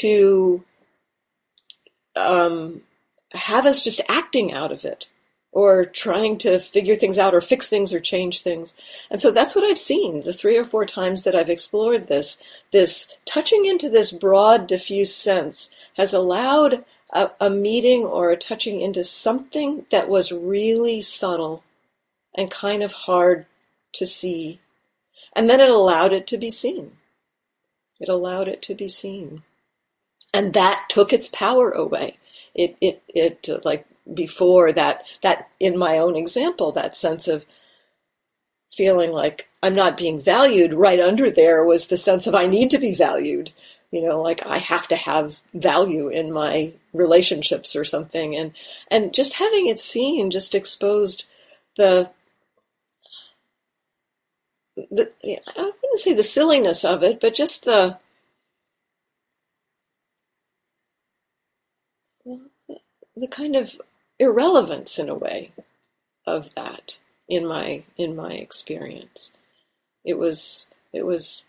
to 0.00 0.64
um, 2.16 2.80
have 3.32 3.66
us 3.66 3.84
just 3.84 4.00
acting 4.08 4.52
out 4.52 4.72
of 4.72 4.86
it 4.86 5.06
or 5.52 5.84
trying 5.86 6.36
to 6.38 6.58
figure 6.58 6.94
things 6.94 7.18
out 7.18 7.34
or 7.34 7.40
fix 7.40 7.68
things 7.68 7.94
or 7.94 8.00
change 8.00 8.42
things. 8.42 8.74
And 9.10 9.20
so 9.20 9.30
that's 9.30 9.54
what 9.56 9.64
I've 9.64 9.78
seen 9.78 10.20
the 10.20 10.32
three 10.32 10.56
or 10.56 10.64
four 10.64 10.84
times 10.84 11.24
that 11.24 11.34
I've 11.34 11.50
explored 11.50 12.06
this. 12.06 12.42
This 12.70 13.10
touching 13.24 13.64
into 13.64 13.88
this 13.88 14.12
broad, 14.12 14.66
diffuse 14.66 15.14
sense 15.14 15.70
has 15.96 16.12
allowed 16.12 16.84
a, 17.12 17.30
a 17.40 17.50
meeting 17.50 18.04
or 18.04 18.30
a 18.30 18.36
touching 18.36 18.80
into 18.80 19.02
something 19.02 19.86
that 19.90 20.08
was 20.08 20.32
really 20.32 21.00
subtle 21.00 21.64
and 22.36 22.50
kind 22.50 22.82
of 22.82 22.92
hard 22.92 23.46
to 23.94 24.06
see. 24.06 24.60
And 25.34 25.48
then 25.48 25.60
it 25.60 25.70
allowed 25.70 26.12
it 26.12 26.26
to 26.28 26.38
be 26.38 26.50
seen. 26.50 26.92
It 28.00 28.08
allowed 28.08 28.48
it 28.48 28.62
to 28.62 28.74
be 28.74 28.88
seen. 28.88 29.42
And 30.34 30.52
that 30.52 30.86
took 30.88 31.12
its 31.12 31.28
power 31.28 31.70
away. 31.70 32.18
It, 32.54 32.76
it, 32.80 33.02
it, 33.08 33.64
like 33.64 33.86
before 34.12 34.72
that, 34.72 35.04
that 35.22 35.48
in 35.60 35.78
my 35.78 35.98
own 35.98 36.16
example, 36.16 36.72
that 36.72 36.96
sense 36.96 37.28
of 37.28 37.44
feeling 38.72 39.12
like 39.12 39.48
I'm 39.62 39.74
not 39.74 39.96
being 39.96 40.20
valued 40.20 40.74
right 40.74 41.00
under 41.00 41.30
there 41.30 41.64
was 41.64 41.88
the 41.88 41.96
sense 41.96 42.26
of 42.26 42.34
I 42.34 42.46
need 42.46 42.70
to 42.70 42.78
be 42.78 42.94
valued 42.94 43.52
you 43.90 44.06
know 44.06 44.20
like 44.20 44.46
i 44.46 44.58
have 44.58 44.86
to 44.88 44.96
have 44.96 45.40
value 45.54 46.08
in 46.08 46.32
my 46.32 46.72
relationships 46.92 47.76
or 47.76 47.84
something. 47.84 48.36
And 48.36 48.52
and 48.90 49.14
just 49.14 49.34
having 49.34 49.68
it 49.68 49.78
seen 49.78 50.30
just 50.30 50.54
exposed 50.54 51.26
the 51.76 52.10
the 54.76 55.10
i 55.26 55.72
wouldn't 55.82 56.00
say 56.00 56.14
the 56.14 56.22
silliness 56.22 56.84
of 56.84 57.02
it 57.02 57.20
but 57.20 57.34
just 57.34 57.64
the 57.64 57.98
the 63.16 63.26
kind 63.28 63.56
of 63.56 63.76
irrelevance 64.18 64.98
in 64.98 65.08
a 65.08 65.14
way 65.14 65.52
of 66.26 66.54
that 66.54 66.98
in 67.28 67.46
my 67.46 67.82
in 67.96 68.16
my 68.16 68.32
experience 68.32 69.32
it 70.04 70.18
was 70.18 70.70
it 70.92 71.04
was 71.04 71.44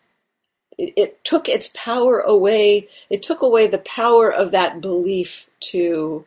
it, 0.79 0.93
it 0.95 1.23
took 1.23 1.49
its 1.49 1.71
power 1.75 2.19
away. 2.19 2.87
It 3.09 3.21
took 3.21 3.41
away 3.41 3.67
the 3.67 3.79
power 3.79 4.31
of 4.31 4.51
that 4.51 4.81
belief 4.81 5.49
to 5.71 6.25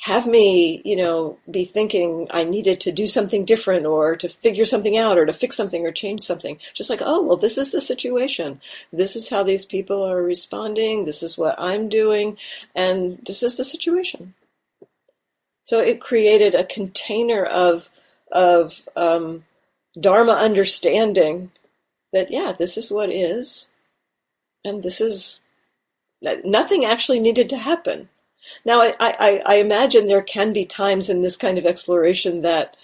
have 0.00 0.26
me, 0.26 0.82
you 0.84 0.94
know, 0.94 1.38
be 1.50 1.64
thinking 1.64 2.28
I 2.30 2.44
needed 2.44 2.80
to 2.80 2.92
do 2.92 3.06
something 3.06 3.44
different 3.44 3.86
or 3.86 4.14
to 4.16 4.28
figure 4.28 4.64
something 4.64 4.96
out 4.96 5.18
or 5.18 5.26
to 5.26 5.32
fix 5.32 5.56
something 5.56 5.84
or 5.84 5.90
change 5.90 6.20
something. 6.20 6.58
Just 6.74 6.90
like, 6.90 7.00
oh, 7.02 7.22
well, 7.22 7.38
this 7.38 7.58
is 7.58 7.72
the 7.72 7.80
situation. 7.80 8.60
This 8.92 9.16
is 9.16 9.28
how 9.28 9.42
these 9.42 9.64
people 9.64 10.02
are 10.02 10.22
responding. 10.22 11.04
This 11.04 11.22
is 11.22 11.36
what 11.36 11.56
I'm 11.58 11.88
doing. 11.88 12.38
And 12.74 13.18
this 13.24 13.42
is 13.42 13.56
the 13.56 13.64
situation. 13.64 14.34
So 15.66 15.80
it 15.80 16.00
created 16.00 16.54
a 16.54 16.64
container 16.64 17.44
of, 17.44 17.90
of, 18.32 18.88
um, 18.96 19.44
Dharma 19.98 20.32
understanding 20.32 21.50
that, 22.12 22.30
yeah, 22.30 22.52
this 22.58 22.76
is 22.76 22.90
what 22.90 23.10
is, 23.10 23.70
and 24.64 24.82
this 24.82 25.00
is, 25.00 25.42
nothing 26.44 26.84
actually 26.84 27.18
needed 27.18 27.48
to 27.48 27.58
happen. 27.58 28.08
Now, 28.64 28.82
I, 28.82 28.94
I, 29.00 29.42
I 29.46 29.54
imagine 29.56 30.06
there 30.06 30.22
can 30.22 30.52
be 30.52 30.66
times 30.66 31.10
in 31.10 31.22
this 31.22 31.36
kind 31.36 31.58
of 31.58 31.66
exploration 31.66 32.42
that 32.42 32.76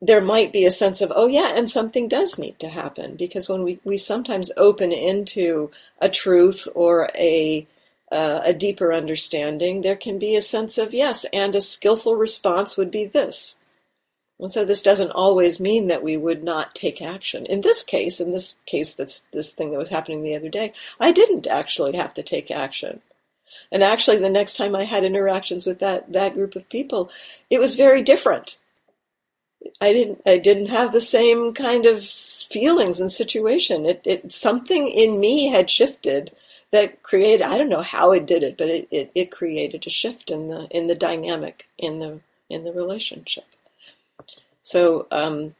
there 0.00 0.20
might 0.20 0.52
be 0.52 0.64
a 0.64 0.70
sense 0.70 1.00
of, 1.02 1.12
oh 1.14 1.26
yeah, 1.26 1.52
and 1.54 1.68
something 1.68 2.08
does 2.08 2.38
need 2.38 2.58
to 2.60 2.68
happen. 2.68 3.14
Because 3.16 3.48
when 3.48 3.62
we, 3.62 3.78
we 3.84 3.96
sometimes 3.96 4.50
open 4.56 4.90
into 4.90 5.70
a 6.00 6.08
truth 6.08 6.66
or 6.74 7.10
a, 7.14 7.66
uh, 8.14 8.42
a 8.44 8.54
deeper 8.54 8.92
understanding, 8.92 9.80
there 9.80 9.96
can 9.96 10.18
be 10.18 10.36
a 10.36 10.40
sense 10.40 10.78
of, 10.78 10.94
yes, 10.94 11.26
and 11.32 11.54
a 11.54 11.60
skillful 11.60 12.14
response 12.14 12.76
would 12.76 12.90
be 12.90 13.04
this. 13.04 13.58
And 14.38 14.52
so 14.52 14.64
this 14.64 14.82
doesn't 14.82 15.10
always 15.10 15.60
mean 15.60 15.88
that 15.88 16.02
we 16.02 16.16
would 16.16 16.44
not 16.44 16.74
take 16.74 17.02
action. 17.02 17.46
In 17.46 17.60
this 17.60 17.82
case, 17.82 18.20
in 18.20 18.32
this 18.32 18.56
case, 18.66 18.94
that's 18.94 19.20
this 19.32 19.52
thing 19.52 19.70
that 19.70 19.78
was 19.78 19.88
happening 19.88 20.22
the 20.22 20.36
other 20.36 20.48
day, 20.48 20.72
I 21.00 21.12
didn't 21.12 21.46
actually 21.46 21.96
have 21.96 22.14
to 22.14 22.22
take 22.22 22.50
action. 22.50 23.00
And 23.70 23.82
actually, 23.82 24.18
the 24.18 24.30
next 24.30 24.56
time 24.56 24.74
I 24.74 24.84
had 24.84 25.04
interactions 25.04 25.66
with 25.66 25.80
that, 25.80 26.12
that 26.12 26.34
group 26.34 26.56
of 26.56 26.68
people, 26.68 27.10
it 27.50 27.58
was 27.60 27.76
very 27.76 28.02
different. 28.02 28.60
I 29.80 29.92
didn't, 29.92 30.20
I 30.26 30.38
didn't 30.38 30.66
have 30.66 30.92
the 30.92 31.00
same 31.00 31.54
kind 31.54 31.86
of 31.86 32.02
feelings 32.02 33.00
and 33.00 33.10
situation. 33.10 33.86
It, 33.86 34.02
it, 34.04 34.32
something 34.32 34.88
in 34.88 35.18
me 35.18 35.48
had 35.48 35.70
shifted 35.70 36.32
that 36.74 37.02
created, 37.02 37.42
I 37.42 37.56
don't 37.56 37.68
know 37.68 37.82
how 37.82 38.12
it 38.12 38.26
did 38.26 38.42
it, 38.42 38.58
but 38.58 38.68
it, 38.68 38.88
it, 38.90 39.10
it 39.14 39.30
created 39.30 39.86
a 39.86 39.90
shift 39.90 40.30
in 40.30 40.48
the, 40.48 40.66
in 40.70 40.88
the 40.88 40.94
dynamic 40.94 41.66
in 41.78 42.00
the, 42.00 42.20
in 42.50 42.64
the 42.64 42.72
relationship. 42.72 43.44
So, 44.62 45.06
um, 45.10 45.54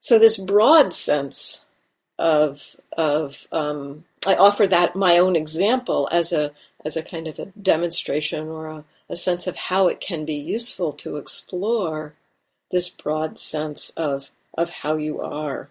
so 0.00 0.18
this 0.18 0.36
broad 0.36 0.92
sense 0.92 1.64
of 2.18 2.76
of 2.96 3.46
um, 3.52 4.04
I 4.26 4.34
offer 4.34 4.66
that 4.66 4.96
my 4.96 5.18
own 5.18 5.36
example 5.36 6.08
as 6.10 6.32
a 6.32 6.52
as 6.84 6.96
a 6.96 7.02
kind 7.02 7.26
of 7.26 7.38
a 7.38 7.46
demonstration 7.60 8.48
or 8.48 8.66
a, 8.66 8.84
a 9.08 9.16
sense 9.16 9.46
of 9.46 9.56
how 9.56 9.88
it 9.88 10.00
can 10.00 10.24
be 10.24 10.34
useful 10.34 10.92
to 10.92 11.16
explore 11.16 12.14
this 12.70 12.88
broad 12.88 13.38
sense 13.38 13.90
of 13.90 14.30
of 14.56 14.70
how 14.70 14.96
you 14.96 15.20
are. 15.20 15.68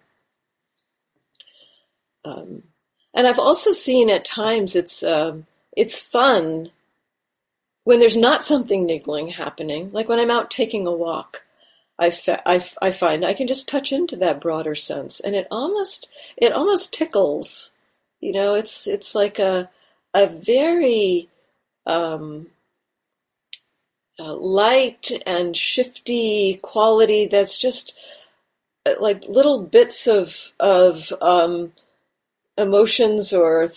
Um, 2.25 2.63
and 3.13 3.27
I've 3.27 3.39
also 3.39 3.71
seen 3.71 4.09
at 4.09 4.25
times 4.25 4.75
it's 4.75 5.03
um, 5.03 5.45
it's 5.75 5.99
fun 5.99 6.71
when 7.83 7.99
there's 7.99 8.17
not 8.17 8.43
something 8.43 8.85
niggling 8.85 9.29
happening, 9.29 9.91
like 9.91 10.09
when 10.09 10.19
I'm 10.19 10.31
out 10.31 10.51
taking 10.51 10.85
a 10.85 10.91
walk 10.91 11.43
I, 11.99 12.11
I, 12.45 12.63
I 12.81 12.91
find 12.91 13.25
I 13.25 13.33
can 13.33 13.47
just 13.47 13.67
touch 13.67 13.91
into 13.91 14.15
that 14.17 14.39
broader 14.39 14.73
sense, 14.73 15.19
and 15.19 15.35
it 15.35 15.47
almost 15.51 16.07
it 16.37 16.53
almost 16.53 16.93
tickles. 16.93 17.71
You 18.21 18.31
know, 18.31 18.55
it's 18.55 18.87
it's 18.87 19.13
like 19.13 19.37
a 19.37 19.69
a 20.13 20.27
very 20.27 21.27
um, 21.85 22.47
light 24.17 25.11
and 25.27 25.55
shifty 25.55 26.59
quality 26.61 27.27
that's 27.27 27.57
just 27.57 27.97
uh, 28.85 28.93
like 29.01 29.27
little 29.27 29.61
bits 29.61 30.07
of 30.07 30.53
of 30.59 31.11
um, 31.21 31.73
emotions 32.61 33.33
or 33.33 33.67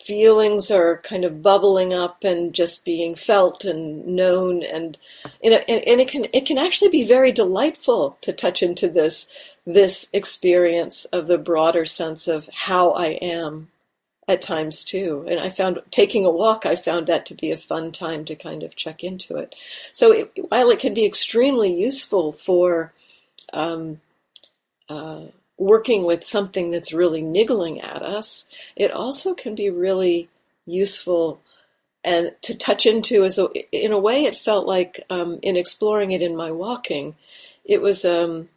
feelings 0.00 0.70
are 0.70 0.98
kind 0.98 1.24
of 1.24 1.42
bubbling 1.42 1.92
up 1.92 2.22
and 2.22 2.54
just 2.54 2.84
being 2.84 3.14
felt 3.14 3.64
and 3.64 4.06
known 4.06 4.62
and 4.62 4.98
and, 5.42 5.54
and 5.68 6.00
it 6.00 6.08
can 6.08 6.26
it 6.32 6.46
can 6.46 6.58
actually 6.58 6.90
be 6.90 7.02
very 7.02 7.32
delightful 7.32 8.16
to 8.20 8.32
touch 8.32 8.62
into 8.62 8.88
this 8.88 9.28
this 9.66 10.08
experience 10.12 11.06
of 11.06 11.26
the 11.26 11.38
broader 11.38 11.84
sense 11.84 12.28
of 12.28 12.48
how 12.52 12.90
I 12.90 13.18
am 13.20 13.68
at 14.28 14.42
times 14.42 14.84
too. 14.84 15.24
And 15.28 15.40
I 15.40 15.50
found 15.50 15.80
taking 15.90 16.24
a 16.24 16.30
walk, 16.30 16.66
I 16.66 16.76
found 16.76 17.06
that 17.06 17.26
to 17.26 17.34
be 17.34 17.50
a 17.50 17.56
fun 17.56 17.92
time 17.92 18.24
to 18.26 18.34
kind 18.34 18.62
of 18.62 18.76
check 18.76 19.04
into 19.04 19.36
it. 19.36 19.54
So 19.92 20.12
it, 20.12 20.38
while 20.48 20.70
it 20.70 20.80
can 20.80 20.94
be 20.94 21.06
extremely 21.06 21.72
useful 21.72 22.32
for 22.32 22.92
um, 23.52 24.00
uh, 24.88 25.26
working 25.58 26.04
with 26.04 26.24
something 26.24 26.70
that's 26.70 26.92
really 26.92 27.22
niggling 27.22 27.80
at 27.80 28.02
us, 28.02 28.46
it 28.76 28.90
also 28.90 29.34
can 29.34 29.54
be 29.54 29.70
really 29.70 30.28
useful 30.66 31.40
and 32.04 32.30
to 32.42 32.56
touch 32.56 32.86
into 32.86 33.24
as 33.24 33.38
a, 33.38 33.48
in 33.72 33.92
a 33.92 33.98
way 33.98 34.24
it 34.24 34.36
felt 34.36 34.66
like 34.66 35.00
um, 35.10 35.38
in 35.42 35.56
exploring 35.56 36.12
it 36.12 36.22
in 36.22 36.36
my 36.36 36.50
walking 36.50 37.16
it 37.64 37.82
was 37.82 38.04
um, 38.04 38.48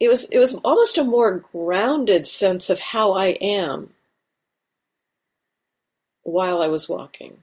it 0.00 0.08
was 0.08 0.24
it 0.26 0.38
was 0.38 0.54
almost 0.56 0.98
a 0.98 1.04
more 1.04 1.38
grounded 1.52 2.26
sense 2.26 2.70
of 2.70 2.80
how 2.80 3.12
I 3.12 3.28
am 3.40 3.90
while 6.22 6.60
I 6.62 6.68
was 6.68 6.88
walking 6.88 7.38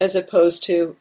as 0.00 0.16
opposed 0.16 0.64
to 0.64 0.96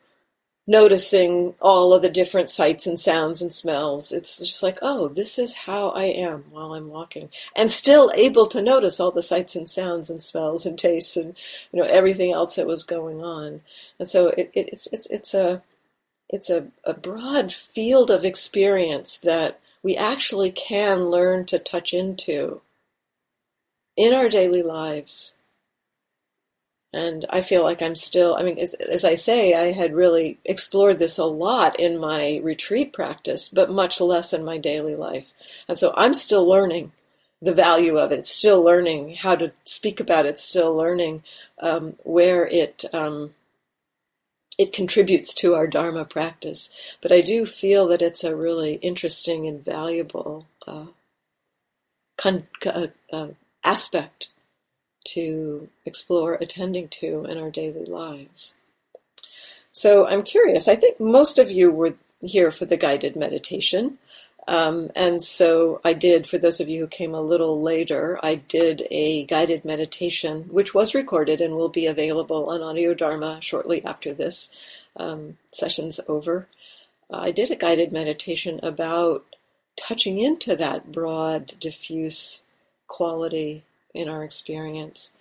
noticing 0.72 1.54
all 1.60 1.94
of 1.94 2.02
the 2.02 2.10
different 2.10 2.50
sights 2.50 2.88
and 2.88 2.98
sounds 2.98 3.42
and 3.42 3.52
smells. 3.54 4.14
It's 4.14 4.38
just 4.38 4.64
like, 4.64 4.80
oh, 4.82 5.10
this 5.10 5.38
is 5.38 5.54
how 5.54 5.90
I 5.90 6.06
am 6.06 6.46
while 6.50 6.74
I'm 6.74 6.88
walking, 6.88 7.30
and 7.58 7.70
still 7.70 8.10
able 8.16 8.48
to 8.48 8.62
notice 8.62 9.00
all 9.00 9.12
the 9.12 9.22
sights 9.22 9.56
and 9.58 9.68
sounds 9.68 10.10
and 10.10 10.24
smells 10.24 10.66
and 10.66 10.80
tastes 10.80 11.18
and 11.18 11.36
you 11.74 11.82
know 11.82 11.88
everything 11.88 12.32
else 12.32 12.56
that 12.56 12.68
was 12.68 12.86
going 12.86 13.22
on. 13.22 13.62
And 14.00 14.10
so 14.10 14.30
it, 14.30 14.50
it, 14.54 14.70
it's 14.70 14.88
it's 14.94 15.08
it's 15.08 15.34
a 15.34 15.62
it's 16.30 16.50
a, 16.50 16.68
a 16.86 16.94
broad 16.94 17.52
field 17.52 18.10
of 18.10 18.24
experience 18.24 19.20
that 19.20 19.60
we 19.84 19.98
actually 19.98 20.52
can 20.52 21.10
learn 21.10 21.44
to 21.48 21.60
touch 21.60 21.94
into 21.94 22.62
in 23.98 24.14
our 24.14 24.30
daily 24.30 24.64
lives 24.64 25.36
and 26.94 27.26
I 27.30 27.42
feel 27.42 27.64
like 27.64 27.82
I'm 27.82 27.96
still, 27.96 28.36
I 28.38 28.44
mean, 28.44 28.60
as, 28.60 28.74
as, 28.74 29.06
I 29.06 29.16
say, 29.16 29.54
I 29.54 29.72
had 29.72 29.94
really 29.94 30.40
explored 30.44 31.00
this 31.00 31.18
a 31.18 31.26
lot 31.26 31.80
in 31.80 31.98
my 31.98 32.42
retreat 32.44 32.92
practice, 32.92 33.48
but 33.48 33.72
much 33.72 34.02
less 34.02 34.34
in 34.34 34.44
my 34.44 34.58
daily 34.58 34.96
life. 34.96 35.34
And 35.70 35.78
so 35.78 35.94
I'm 35.96 36.14
still 36.14 36.46
learning 36.48 36.92
the 37.42 37.54
value 37.54 37.98
of 37.98 38.12
it, 38.12 38.26
still 38.26 38.62
learning 38.62 39.16
how 39.16 39.36
to 39.36 39.54
speak 39.64 40.02
about 40.02 40.26
it, 40.26 40.38
still 40.38 40.76
learning 40.76 41.24
um, 41.62 41.96
where 42.04 42.46
it. 42.46 42.84
Um, 42.94 43.34
it 44.58 44.74
contributes 44.74 45.34
to 45.36 45.56
our 45.56 45.66
Dharma 45.66 46.06
practice, 46.06 46.70
but 47.02 47.12
I 47.12 47.22
do 47.22 47.48
feel 47.48 47.88
that 47.88 48.02
it's 48.02 48.24
a 48.24 48.36
really 48.36 48.74
interesting 48.74 49.48
and 49.48 49.64
valuable 49.64 50.46
uh, 50.68 50.86
con- 52.18 52.48
uh, 52.66 52.88
uh, 53.12 53.30
aspect 53.64 54.28
to 55.04 55.70
explore 55.86 56.36
attending 56.36 56.88
to 56.90 57.26
in 57.26 57.38
our 57.38 57.50
daily 57.50 57.86
lives. 57.86 58.56
So 59.72 60.08
I'm 60.08 60.24
curious, 60.24 60.68
I 60.68 60.76
think 60.76 61.00
most 61.00 61.40
of 61.40 61.50
you 61.50 61.72
were 61.72 61.96
here 62.22 62.52
for 62.52 62.66
the 62.66 62.78
guided 62.78 63.16
meditation. 63.16 63.98
Um, 64.48 64.90
and 64.96 65.24
so 65.24 65.80
I 65.86 65.94
did, 65.94 66.28
for 66.28 66.38
those 66.38 66.60
of 66.60 66.68
you 66.68 66.82
who 66.82 66.88
came 66.88 67.14
a 67.14 67.22
little 67.22 67.62
later, 67.62 68.20
I 68.24 68.36
did 68.36 68.88
a 68.90 69.24
guided 69.26 69.66
meditation, 69.66 70.44
which 70.50 70.74
was 70.74 70.96
recorded 70.96 71.42
and 71.42 71.56
will 71.56 71.70
be 71.70 71.86
available 71.86 72.50
on 72.50 72.64
Audio 72.64 72.94
Dharma 72.94 73.40
shortly 73.42 73.84
after 73.86 74.14
this 74.14 74.50
um, 74.98 75.38
session's 75.52 76.00
over. 76.08 76.48
I 77.10 77.32
did 77.32 77.52
a 77.52 77.56
guided 77.56 77.92
meditation 77.92 78.60
about 78.64 79.36
touching 79.76 80.20
into 80.20 80.56
that 80.56 80.92
broad, 80.92 81.54
diffuse 81.60 82.44
quality 82.88 83.64
in 83.94 84.10
our 84.10 84.24
experience. 84.24 85.12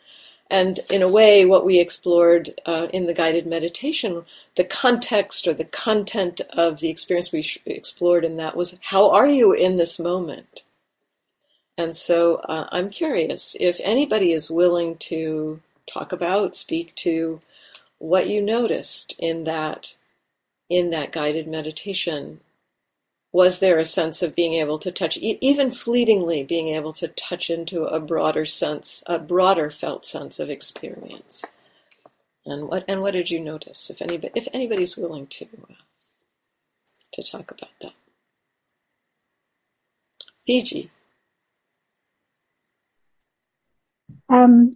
And 0.51 0.81
in 0.91 1.01
a 1.01 1.09
way, 1.09 1.45
what 1.45 1.65
we 1.65 1.79
explored 1.79 2.51
uh, 2.67 2.89
in 2.93 3.07
the 3.07 3.15
guided 3.15 3.47
meditation, 3.47 4.25
the 4.57 4.65
context 4.65 5.47
or 5.47 5.55
the 5.55 5.65
content 5.65 6.41
of 6.51 6.81
the 6.81 6.91
experience 6.91 7.31
we 7.31 7.45
explored 7.67 8.25
in 8.25 8.37
that 8.39 8.57
was 8.57 8.79
how 8.83 9.11
are 9.11 9.29
you 9.29 9.53
in 9.53 9.77
this 9.77 10.01
moment? 10.01 10.65
And 11.79 11.95
so 11.95 12.37
uh, 12.37 12.69
I'm 12.73 12.91
curious 12.91 13.57
if 13.61 13.81
anybody 13.85 14.33
is 14.33 14.51
willing 14.51 14.97
to 14.97 15.61
talk 15.87 16.13
about, 16.13 16.57
speak 16.57 16.95
to 16.97 17.41
what 17.99 18.29
you 18.29 18.43
noticed 18.43 19.15
in 19.19 19.45
that 19.45 19.95
in 20.69 20.91
that 20.91 21.13
guided 21.13 21.49
meditation 21.49 22.41
was 23.33 23.61
there 23.61 23.79
a 23.79 23.85
sense 23.85 24.23
of 24.23 24.35
being 24.35 24.55
able 24.55 24.79
to 24.79 24.91
touch, 24.91 25.17
even 25.19 25.71
fleetingly 25.71 26.43
being 26.43 26.69
able 26.75 26.93
to 26.95 27.09
touch 27.09 27.49
into 27.49 27.85
a 27.85 28.01
broader 28.01 28.45
sense, 28.45 29.05
a 29.07 29.19
broader 29.19 29.71
felt 29.71 30.05
sense 30.05 30.41
of 30.41 30.51
experience? 30.51 31.45
And 32.45 32.69
what 32.69 32.85
and 32.89 33.03
what 33.03 33.13
did 33.13 33.31
you 33.31 33.39
notice? 33.39 33.91
If 33.91 34.03
anybody, 34.03 34.33
if 34.35 34.49
anybody's 34.53 34.97
willing 34.97 35.27
to 35.29 35.47
uh, 35.69 35.75
to 37.13 37.23
talk 37.23 37.51
about 37.51 37.71
that, 37.83 37.93
Fiji. 40.47 40.91
Um, 44.29 44.75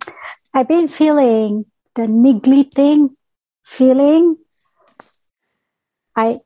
I've 0.53 0.69
been 0.69 0.89
feeling 0.89 1.67
the 1.95 2.03
niggly 2.03 2.71
thing 2.73 3.17
feeling. 3.65 4.37
I 6.15 6.39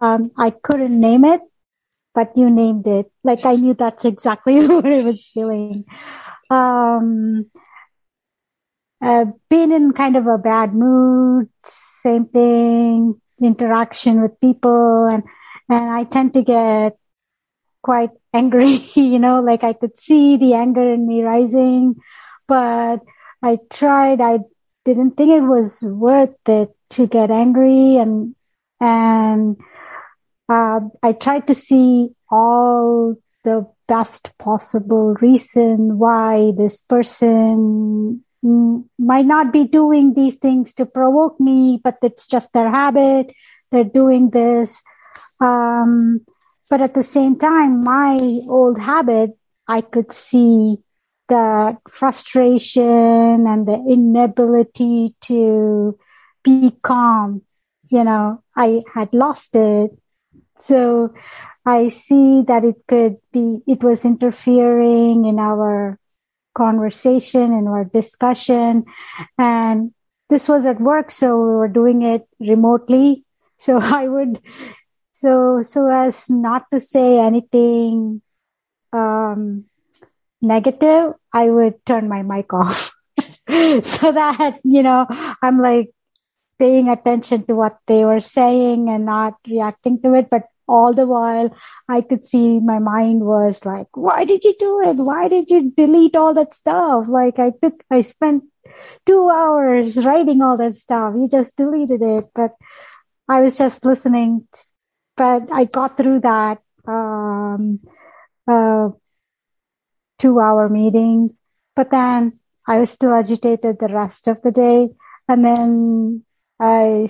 um, 0.00 0.20
I 0.38 0.50
couldn't 0.50 0.98
name 0.98 1.24
it, 1.24 1.40
but 2.14 2.32
you 2.36 2.50
named 2.50 2.86
it. 2.86 3.10
Like 3.24 3.44
I 3.44 3.56
knew 3.56 3.74
that's 3.74 4.04
exactly 4.04 4.66
what 4.68 4.86
I 4.86 5.02
was 5.02 5.28
feeling. 5.32 5.84
Um, 6.50 7.50
uh, 9.02 9.24
being 9.48 9.72
in 9.72 9.92
kind 9.92 10.16
of 10.16 10.26
a 10.26 10.38
bad 10.38 10.74
mood, 10.74 11.48
same 11.64 12.26
thing, 12.26 13.20
interaction 13.40 14.20
with 14.22 14.38
people, 14.40 15.06
and 15.06 15.22
and 15.68 15.88
I 15.90 16.04
tend 16.04 16.34
to 16.34 16.42
get 16.42 16.96
quite 17.82 18.10
angry. 18.34 18.78
You 18.94 19.18
know, 19.18 19.40
like 19.40 19.64
I 19.64 19.72
could 19.72 19.98
see 19.98 20.36
the 20.36 20.54
anger 20.54 20.92
in 20.92 21.06
me 21.06 21.22
rising, 21.22 21.96
but 22.48 23.00
I 23.44 23.58
tried. 23.70 24.20
I 24.20 24.40
didn't 24.84 25.16
think 25.16 25.32
it 25.32 25.42
was 25.42 25.82
worth 25.82 26.36
it 26.46 26.70
to 26.90 27.06
get 27.06 27.30
angry 27.30 27.96
and 27.96 28.34
and 28.80 29.56
uh, 30.50 30.80
I 31.02 31.12
tried 31.12 31.46
to 31.46 31.54
see 31.54 32.10
all 32.28 33.14
the 33.44 33.66
best 33.86 34.36
possible 34.36 35.14
reason 35.20 35.98
why 35.98 36.52
this 36.56 36.80
person 36.80 38.24
might 38.42 39.26
not 39.26 39.52
be 39.52 39.64
doing 39.64 40.14
these 40.14 40.36
things 40.36 40.74
to 40.74 40.86
provoke 40.86 41.38
me, 41.38 41.80
but 41.82 41.98
it's 42.02 42.26
just 42.26 42.52
their 42.52 42.68
habit. 42.68 43.32
They're 43.70 43.84
doing 43.84 44.30
this. 44.30 44.82
Um, 45.40 46.26
but 46.68 46.82
at 46.82 46.94
the 46.94 47.02
same 47.02 47.38
time, 47.38 47.80
my 47.84 48.18
old 48.48 48.80
habit, 48.80 49.30
I 49.68 49.82
could 49.82 50.10
see 50.10 50.78
the 51.28 51.78
frustration 51.88 53.46
and 53.46 53.66
the 53.68 53.78
inability 53.88 55.14
to 55.22 55.96
be 56.42 56.72
calm 56.82 57.42
you 57.90 58.04
know, 58.04 58.42
I 58.56 58.82
had 58.94 59.12
lost 59.12 59.54
it. 59.56 59.90
So 60.60 61.14
I 61.64 61.88
see 61.88 62.42
that 62.46 62.64
it 62.64 62.76
could 62.86 63.16
be, 63.32 63.60
it 63.66 63.82
was 63.82 64.04
interfering 64.04 65.24
in 65.24 65.38
our 65.38 65.98
conversation, 66.54 67.52
in 67.52 67.66
our 67.66 67.84
discussion. 67.84 68.84
And 69.38 69.92
this 70.28 70.48
was 70.48 70.66
at 70.66 70.80
work. 70.80 71.10
So 71.10 71.36
we 71.36 71.52
were 71.56 71.68
doing 71.68 72.02
it 72.02 72.26
remotely. 72.38 73.24
So 73.60 73.78
I 73.78 74.08
would, 74.08 74.40
so, 75.12 75.60
so 75.60 75.90
as 75.92 76.30
not 76.30 76.64
to 76.72 76.80
say 76.80 77.20
anything, 77.20 78.22
um, 78.90 79.66
negative, 80.40 81.12
I 81.30 81.50
would 81.50 81.84
turn 81.84 82.08
my 82.08 82.22
mic 82.22 82.54
off. 82.54 82.96
so 83.84 84.12
that, 84.12 84.60
you 84.64 84.82
know, 84.82 85.04
I'm 85.42 85.60
like, 85.60 85.90
paying 86.60 86.88
attention 86.88 87.42
to 87.46 87.54
what 87.56 87.78
they 87.88 88.04
were 88.04 88.20
saying 88.20 88.90
and 88.90 89.06
not 89.06 89.34
reacting 89.48 90.00
to 90.02 90.14
it. 90.14 90.28
But 90.30 90.44
all 90.70 90.94
the 90.94 91.06
while, 91.06 91.50
I 91.88 92.00
could 92.00 92.24
see 92.24 92.60
my 92.60 92.78
mind 92.78 93.22
was 93.26 93.64
like, 93.66 93.88
why 93.94 94.24
did 94.24 94.44
you 94.44 94.54
do 94.58 94.80
it? 94.88 94.96
Why 94.96 95.28
did 95.28 95.50
you 95.50 95.72
delete 95.76 96.16
all 96.16 96.34
that 96.34 96.54
stuff? 96.54 97.08
Like 97.08 97.38
I 97.38 97.52
took, 97.62 97.82
I 97.90 98.02
spent 98.02 98.44
two 99.06 99.28
hours 99.30 100.04
writing 100.04 100.42
all 100.42 100.56
that 100.58 100.76
stuff. 100.76 101.14
You 101.16 101.28
just 101.28 101.56
deleted 101.56 102.02
it. 102.02 102.26
But 102.34 102.52
I 103.28 103.40
was 103.42 103.58
just 103.58 103.84
listening. 103.84 104.46
but 105.16 105.42
I 105.52 105.64
got 105.66 105.96
through 105.96 106.20
that, 106.20 106.58
um, 106.86 107.80
uh, 108.48 108.88
two 110.18 110.40
hour 110.40 110.68
meeting. 110.68 111.30
But 111.76 111.90
then 111.90 112.32
I 112.66 112.78
was 112.78 112.90
still 112.90 113.12
agitated 113.12 113.78
the 113.78 113.92
rest 113.92 114.28
of 114.28 114.40
the 114.42 114.50
day. 114.50 114.90
And 115.28 115.44
then 115.44 116.24
I, 116.58 117.08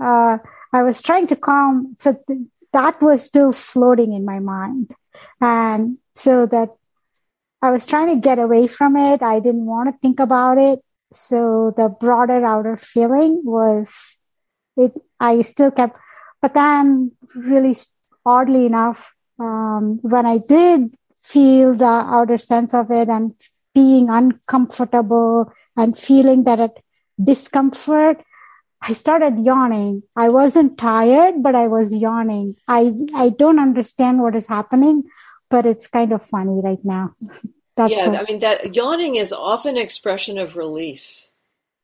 uh, 0.00 0.38
I 0.72 0.82
was 0.82 1.02
trying 1.02 1.26
to 1.28 1.36
calm. 1.36 1.96
So 1.98 2.16
th- 2.26 2.48
that 2.72 3.00
was 3.02 3.22
still 3.22 3.52
floating 3.52 4.12
in 4.12 4.24
my 4.24 4.38
mind. 4.38 4.92
And 5.40 5.98
so 6.14 6.46
that 6.46 6.70
I 7.60 7.70
was 7.70 7.86
trying 7.86 8.08
to 8.08 8.20
get 8.20 8.38
away 8.38 8.66
from 8.66 8.96
it. 8.96 9.22
I 9.22 9.40
didn't 9.40 9.66
want 9.66 9.88
to 9.88 9.98
think 10.00 10.18
about 10.18 10.58
it. 10.58 10.80
So 11.14 11.72
the 11.76 11.88
broader 11.88 12.44
outer 12.44 12.76
feeling 12.76 13.42
was 13.44 14.16
it, 14.76 14.92
I 15.20 15.42
still 15.42 15.70
kept, 15.70 15.98
but 16.40 16.54
then 16.54 17.12
really 17.34 17.74
oddly 18.24 18.66
enough, 18.66 19.14
um, 19.38 19.98
when 20.02 20.26
I 20.26 20.38
did 20.48 20.94
feel 21.14 21.74
the 21.74 21.84
outer 21.84 22.38
sense 22.38 22.74
of 22.74 22.90
it 22.90 23.08
and 23.08 23.34
being 23.74 24.08
uncomfortable 24.08 25.52
and 25.76 25.96
feeling 25.96 26.44
that 26.44 26.78
discomfort, 27.22 28.22
I 28.82 28.94
started 28.94 29.44
yawning. 29.44 30.02
I 30.16 30.28
wasn't 30.28 30.76
tired, 30.76 31.42
but 31.42 31.54
I 31.54 31.68
was 31.68 31.94
yawning. 31.94 32.56
I, 32.66 32.92
I 33.14 33.28
don't 33.28 33.60
understand 33.60 34.20
what 34.20 34.34
is 34.34 34.46
happening, 34.46 35.04
but 35.48 35.66
it's 35.66 35.86
kind 35.86 36.12
of 36.12 36.26
funny 36.26 36.60
right 36.62 36.82
now. 36.82 37.12
That's 37.76 37.92
yeah, 37.94 38.20
I 38.20 38.24
mean 38.24 38.40
that 38.40 38.74
yawning 38.74 39.16
is 39.16 39.32
often 39.32 39.78
expression 39.78 40.36
of 40.36 40.56
release. 40.56 41.32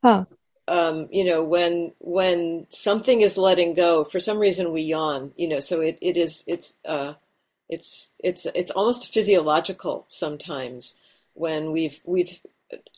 Oh. 0.03 0.27
Um, 0.67 1.09
you 1.11 1.25
know, 1.25 1.43
when 1.43 1.93
when 1.99 2.67
something 2.69 3.23
is 3.23 3.39
letting 3.39 3.73
go, 3.73 4.05
for 4.05 4.21
some 4.21 4.39
reason 4.39 4.73
we 4.73 4.83
yawn. 4.83 5.33
You 5.37 5.49
know, 5.49 5.61
so 5.61 5.81
it, 5.81 5.97
it 6.03 6.19
is 6.19 6.45
it's 6.47 6.75
uh, 6.87 7.15
it's 7.71 8.13
it's 8.19 8.47
it's 8.55 8.71
almost 8.73 9.15
physiological 9.15 10.05
sometimes 10.09 10.97
when 11.33 11.73
we've 11.73 11.99
we've 12.05 12.39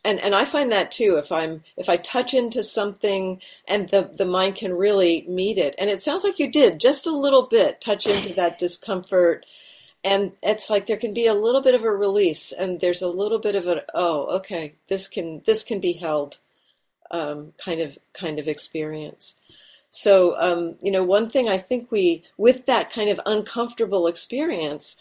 and 0.05 0.21
and 0.21 0.35
I 0.35 0.45
find 0.45 0.73
that 0.73 0.91
too 0.91 1.17
if 1.19 1.31
I'm 1.31 1.63
if 1.77 1.89
I 1.89 1.97
touch 1.97 2.35
into 2.35 2.63
something 2.63 3.41
and 3.69 3.89
the 3.89 4.11
the 4.17 4.27
mind 4.27 4.57
can 4.57 4.75
really 4.75 5.25
meet 5.29 5.59
it. 5.59 5.75
And 5.79 5.91
it 5.91 6.03
sounds 6.03 6.25
like 6.25 6.39
you 6.39 6.51
did 6.51 6.81
just 6.81 7.07
a 7.07 7.17
little 7.17 7.47
bit 7.47 7.81
touch 7.81 8.07
into 8.07 8.35
that 8.35 8.59
discomfort. 8.59 9.47
And 10.03 10.33
it's 10.43 10.71
like 10.71 10.87
there 10.87 10.97
can 10.97 11.13
be 11.13 11.27
a 11.27 11.35
little 11.35 11.61
bit 11.61 11.75
of 11.75 11.85
a 11.85 11.91
release 11.91 12.53
and 12.53 12.81
there's 12.81 13.03
a 13.03 13.09
little 13.09 13.39
bit 13.39 13.55
of 13.55 13.69
a 13.69 13.83
oh 13.95 14.39
okay 14.39 14.75
this 14.89 15.09
can 15.09 15.43
this 15.47 15.63
can 15.63 15.81
be 15.81 15.93
held 15.93 16.39
um, 17.11 17.53
kind 17.63 17.81
of 17.81 17.99
kind 18.13 18.39
of 18.39 18.49
experience. 18.49 19.35
So 19.91 20.41
um, 20.41 20.77
you 20.81 20.91
know 20.91 21.05
one 21.05 21.29
thing 21.29 21.49
i 21.49 21.59
think 21.59 21.91
we 21.91 22.23
with 22.39 22.67
that 22.67 22.91
kind 22.93 23.11
of 23.11 23.21
uncomfortable 23.27 24.07
experience 24.07 24.97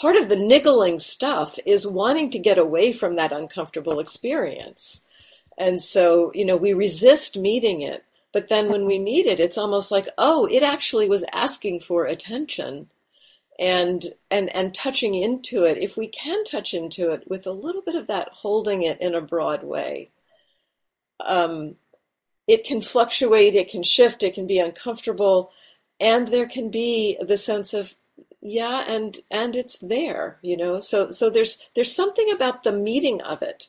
part 0.00 0.16
of 0.16 0.28
the 0.28 0.36
niggling 0.36 0.98
stuff 0.98 1.58
is 1.66 1.86
wanting 1.86 2.30
to 2.30 2.38
get 2.38 2.58
away 2.58 2.92
from 2.92 3.16
that 3.16 3.32
uncomfortable 3.32 3.98
experience. 3.98 5.02
And 5.58 5.80
so, 5.80 6.30
you 6.34 6.44
know, 6.44 6.56
we 6.56 6.72
resist 6.72 7.36
meeting 7.36 7.82
it. 7.82 8.04
But 8.32 8.48
then 8.48 8.68
when 8.68 8.86
we 8.86 8.98
meet 8.98 9.26
it, 9.26 9.40
it's 9.40 9.58
almost 9.58 9.90
like, 9.90 10.08
oh, 10.18 10.46
it 10.46 10.62
actually 10.62 11.08
was 11.08 11.24
asking 11.32 11.80
for 11.80 12.04
attention 12.04 12.88
and 13.58 14.04
and 14.30 14.54
and 14.54 14.72
touching 14.72 15.14
into 15.14 15.64
it. 15.64 15.78
If 15.78 15.96
we 15.96 16.06
can 16.06 16.44
touch 16.44 16.74
into 16.74 17.10
it 17.10 17.24
with 17.28 17.46
a 17.46 17.52
little 17.52 17.82
bit 17.82 17.96
of 17.96 18.06
that 18.06 18.28
holding 18.30 18.82
it 18.82 19.00
in 19.00 19.14
a 19.14 19.20
broad 19.20 19.64
way, 19.64 20.10
um, 21.26 21.74
it 22.46 22.64
can 22.64 22.80
fluctuate, 22.80 23.56
it 23.56 23.70
can 23.70 23.82
shift, 23.82 24.22
it 24.22 24.34
can 24.34 24.46
be 24.46 24.60
uncomfortable, 24.60 25.50
and 25.98 26.26
there 26.28 26.46
can 26.46 26.70
be 26.70 27.18
the 27.20 27.36
sense 27.36 27.74
of 27.74 27.96
yeah 28.40 28.84
and 28.86 29.18
and 29.30 29.56
it's 29.56 29.78
there 29.80 30.38
you 30.42 30.56
know? 30.56 30.80
So 30.80 31.10
so 31.10 31.30
there's 31.30 31.58
there's 31.74 31.94
something 31.94 32.30
about 32.30 32.62
the 32.62 32.72
meeting 32.72 33.20
of 33.22 33.42
it 33.42 33.68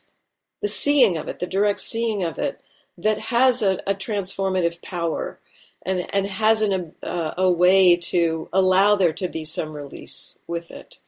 the 0.61 0.67
seeing 0.67 1.17
of 1.17 1.27
it 1.27 1.39
the 1.39 1.47
direct 1.47 1.79
seeing 1.79 2.23
of 2.23 2.37
it 2.37 2.61
that 2.97 3.19
has 3.19 3.61
a, 3.61 3.79
a 3.87 3.95
transformative 3.95 4.81
power 4.81 5.39
and 5.85 6.05
and 6.13 6.27
has 6.27 6.61
an, 6.61 6.93
uh, 7.01 7.31
a 7.37 7.49
way 7.49 7.95
to 7.95 8.49
allow 8.51 8.95
there 8.95 9.13
to 9.13 9.27
be 9.27 9.45
some 9.45 9.71
release 9.71 10.37
with 10.47 10.71
it. 10.71 10.99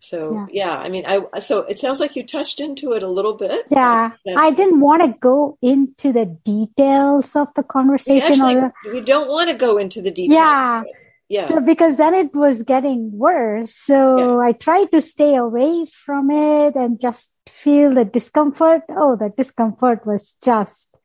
So 0.00 0.46
yeah. 0.50 0.66
yeah. 0.66 0.78
i 0.78 0.88
mean 0.88 1.04
i 1.06 1.40
so 1.40 1.60
it 1.60 1.80
sounds 1.80 1.98
like 1.98 2.14
you 2.14 2.24
touched 2.24 2.60
into 2.60 2.92
it 2.92 3.02
a 3.02 3.08
little 3.08 3.34
bit 3.34 3.66
yeah. 3.70 4.12
i 4.36 4.52
didn't 4.52 4.80
want 4.80 5.02
to 5.02 5.18
go 5.18 5.58
into 5.62 6.12
the 6.12 6.26
details 6.26 7.34
of 7.34 7.48
the 7.54 7.64
conversation 7.64 8.40
actually, 8.40 8.54
or 8.54 8.72
you 8.94 9.00
don't 9.00 9.28
want 9.28 9.50
to 9.50 9.56
go 9.56 9.78
into 9.78 10.00
the 10.00 10.12
details 10.12 10.36
yeah 10.36 10.84
yeah. 11.28 11.48
So 11.48 11.60
because 11.60 11.96
then 11.96 12.14
it 12.14 12.34
was 12.34 12.62
getting 12.62 13.10
worse. 13.16 13.74
So 13.74 14.40
yeah. 14.40 14.48
I 14.48 14.52
tried 14.52 14.90
to 14.92 15.00
stay 15.00 15.34
away 15.34 15.86
from 15.86 16.30
it 16.30 16.76
and 16.76 17.00
just 17.00 17.30
feel 17.48 17.94
the 17.94 18.04
discomfort. 18.04 18.82
Oh, 18.90 19.16
the 19.16 19.32
discomfort 19.36 20.06
was 20.06 20.36
just, 20.42 20.96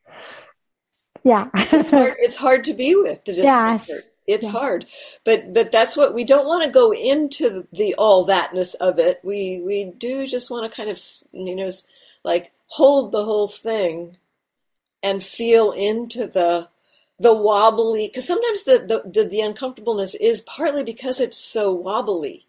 yeah. 1.23 1.49
it's, 1.55 1.91
hard, 1.91 2.13
it's 2.19 2.38
hard 2.38 2.63
to 2.65 2.73
be 2.73 2.95
with 2.95 3.25
the 3.25 3.34
discomfort. 3.34 3.88
Yes. 3.89 4.15
It's 4.27 4.45
yeah. 4.45 4.51
hard, 4.51 4.86
but 5.25 5.51
but 5.51 5.71
that's 5.71 5.97
what 5.97 6.13
we 6.13 6.23
don't 6.23 6.47
want 6.47 6.63
to 6.63 6.71
go 6.71 6.93
into 6.93 7.49
the, 7.49 7.67
the 7.73 7.95
all 7.95 8.25
thatness 8.25 8.75
of 8.75 8.99
it. 8.99 9.19
We 9.23 9.62
we 9.65 9.86
do 9.86 10.27
just 10.27 10.51
want 10.51 10.71
to 10.71 10.75
kind 10.75 10.91
of 10.91 10.99
you 11.34 11.55
know 11.55 11.69
like 12.23 12.51
hold 12.67 13.12
the 13.12 13.25
whole 13.25 13.47
thing 13.47 14.17
and 15.01 15.23
feel 15.23 15.71
into 15.71 16.27
the 16.27 16.69
the 17.21 17.34
wobbly 17.36 18.07
because 18.07 18.25
sometimes 18.25 18.63
the, 18.63 19.03
the, 19.05 19.23
the 19.25 19.41
uncomfortableness 19.41 20.15
is 20.15 20.41
partly 20.41 20.84
because 20.84 21.19
it's 21.19 21.38
so 21.38 21.71
wobbly. 21.71 22.47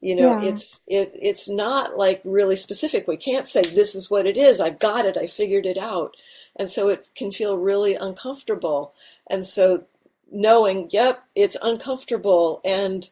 You 0.00 0.16
know 0.16 0.40
yeah. 0.40 0.50
it's 0.50 0.82
it 0.86 1.10
it's 1.14 1.48
not 1.48 1.96
like 1.96 2.20
really 2.24 2.56
specific. 2.56 3.08
We 3.08 3.16
can't 3.16 3.48
say 3.48 3.62
this 3.62 3.94
is 3.94 4.10
what 4.10 4.26
it 4.26 4.36
is. 4.36 4.60
I've 4.60 4.78
got 4.78 5.06
it. 5.06 5.16
I 5.16 5.26
figured 5.26 5.66
it 5.66 5.78
out. 5.78 6.16
And 6.56 6.70
so 6.70 6.88
it 6.88 7.08
can 7.16 7.32
feel 7.32 7.56
really 7.56 7.94
uncomfortable. 7.94 8.94
And 9.28 9.44
so 9.44 9.86
knowing 10.30 10.90
yep 10.92 11.24
it's 11.34 11.56
uncomfortable 11.60 12.60
and 12.64 13.08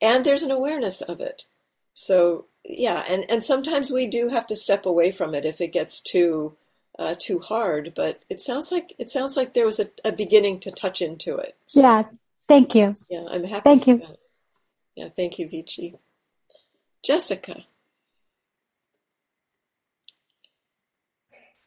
and 0.00 0.24
there's 0.24 0.42
an 0.42 0.50
awareness 0.50 1.00
of 1.00 1.20
it. 1.20 1.46
So 1.94 2.44
yeah. 2.64 3.02
And 3.08 3.24
and 3.30 3.42
sometimes 3.42 3.90
we 3.90 4.06
do 4.06 4.28
have 4.28 4.46
to 4.48 4.56
step 4.56 4.86
away 4.86 5.10
from 5.10 5.34
it 5.34 5.46
if 5.46 5.60
it 5.60 5.72
gets 5.72 6.00
too 6.00 6.56
uh, 6.98 7.14
too 7.18 7.38
hard, 7.38 7.92
but 7.94 8.22
it 8.28 8.40
sounds 8.40 8.72
like 8.72 8.94
it 8.98 9.10
sounds 9.10 9.36
like 9.36 9.54
there 9.54 9.66
was 9.66 9.80
a, 9.80 9.88
a 10.04 10.12
beginning 10.12 10.60
to 10.60 10.70
touch 10.70 11.02
into 11.02 11.36
it. 11.36 11.56
So, 11.66 11.80
yeah, 11.80 12.02
thank 12.48 12.74
you. 12.74 12.94
Yeah, 13.10 13.24
I'm 13.30 13.44
happy. 13.44 13.62
Thank 13.64 13.86
you. 13.86 13.98
That. 13.98 14.16
Yeah, 14.94 15.08
thank 15.14 15.38
you, 15.38 15.48
Vici. 15.48 15.98
Jessica. 17.04 17.64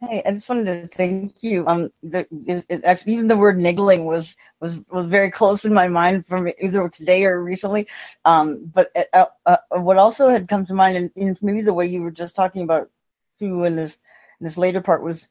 Hey, 0.01 0.23
I 0.25 0.31
just 0.31 0.47
wanted 0.47 0.89
to 0.89 0.95
thank 0.95 1.43
you. 1.43 1.67
Um, 1.67 1.91
the, 2.01 2.25
it, 2.47 2.65
it, 2.69 2.85
actually, 2.85 3.13
even 3.13 3.27
the 3.27 3.35
word 3.35 3.59
niggling 3.59 4.05
was 4.05 4.37
was 4.61 4.79
was 4.89 5.07
very 5.07 5.29
close 5.29 5.65
in 5.65 5.73
my 5.73 5.89
mind 5.89 6.25
from 6.25 6.49
either 6.59 6.87
today 6.87 7.25
or 7.25 7.43
recently. 7.43 7.85
Um, 8.23 8.71
but 8.73 8.91
uh, 9.13 9.25
uh, 9.45 9.57
what 9.71 9.97
also 9.97 10.29
had 10.29 10.47
come 10.47 10.65
to 10.67 10.73
mind, 10.73 10.95
and, 10.95 11.11
and 11.17 11.37
maybe 11.43 11.61
the 11.61 11.73
way 11.73 11.85
you 11.85 12.01
were 12.01 12.11
just 12.11 12.35
talking 12.35 12.61
about 12.61 12.89
too 13.37 13.65
in 13.65 13.75
this 13.75 13.97
this 14.39 14.57
later 14.57 14.81
part 14.81 15.03
was 15.03 15.27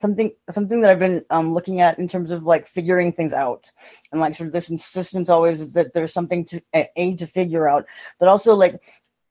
something 0.00 0.32
something 0.50 0.80
that 0.80 0.90
I've 0.90 0.98
been 0.98 1.24
um, 1.30 1.52
looking 1.52 1.80
at 1.80 1.98
in 1.98 2.08
terms 2.08 2.30
of 2.30 2.42
like 2.44 2.66
figuring 2.66 3.12
things 3.12 3.32
out. 3.32 3.70
And 4.10 4.20
like 4.20 4.34
sort 4.34 4.48
of 4.48 4.52
this 4.52 4.70
insistence 4.70 5.28
always 5.28 5.70
that 5.70 5.92
there's 5.92 6.12
something 6.12 6.44
to 6.46 6.62
a 6.74 7.14
to 7.16 7.26
figure 7.26 7.68
out, 7.68 7.86
but 8.18 8.28
also 8.28 8.54
like 8.54 8.80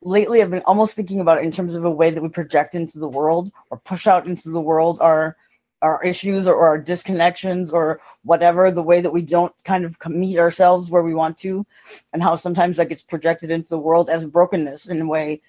lately 0.01 0.41
I've 0.41 0.51
been 0.51 0.63
almost 0.65 0.95
thinking 0.95 1.19
about 1.19 1.39
it 1.39 1.45
in 1.45 1.51
terms 1.51 1.73
of 1.75 1.85
a 1.85 1.91
way 1.91 2.09
that 2.11 2.21
we 2.21 2.29
project 2.29 2.75
into 2.75 2.99
the 2.99 3.09
world 3.09 3.51
or 3.69 3.77
push 3.77 4.07
out 4.07 4.27
into 4.27 4.49
the 4.49 4.61
world 4.61 4.99
our 5.01 5.35
our 5.81 6.03
issues 6.03 6.45
or, 6.45 6.55
or 6.55 6.67
our 6.67 6.83
disconnections 6.83 7.71
or 7.71 8.01
whatever 8.23 8.69
the 8.69 8.83
way 8.83 8.99
that 8.99 9.11
we 9.11 9.21
don't 9.21 9.53
kind 9.63 9.85
of 9.85 9.95
meet 10.09 10.37
ourselves 10.37 10.89
where 10.89 11.03
we 11.03 11.13
want 11.13 11.37
to 11.37 11.65
and 12.11 12.21
how 12.21 12.35
sometimes 12.35 12.77
that 12.77 12.89
gets 12.89 13.03
projected 13.03 13.49
into 13.49 13.69
the 13.69 13.79
world 13.79 14.09
as 14.09 14.25
brokenness 14.25 14.87
in 14.87 15.01
a 15.01 15.07
way 15.07 15.41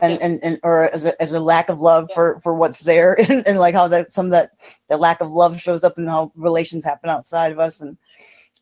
and, 0.00 0.12
yeah. 0.12 0.18
and, 0.20 0.44
and 0.44 0.60
or 0.62 0.84
as 0.84 1.04
a, 1.04 1.22
as 1.22 1.32
a 1.32 1.40
lack 1.40 1.68
of 1.68 1.80
love 1.80 2.06
yeah. 2.08 2.14
for, 2.14 2.40
for 2.42 2.54
what's 2.54 2.80
there 2.80 3.18
and, 3.20 3.46
and 3.46 3.58
like 3.58 3.74
how 3.74 3.88
that 3.88 4.12
some 4.12 4.26
of 4.26 4.32
that 4.32 4.50
the 4.88 4.96
lack 4.96 5.20
of 5.20 5.30
love 5.30 5.60
shows 5.60 5.84
up 5.84 5.98
in 5.98 6.06
how 6.06 6.32
relations 6.34 6.84
happen 6.84 7.10
outside 7.10 7.52
of 7.52 7.58
us 7.58 7.80
and 7.80 7.96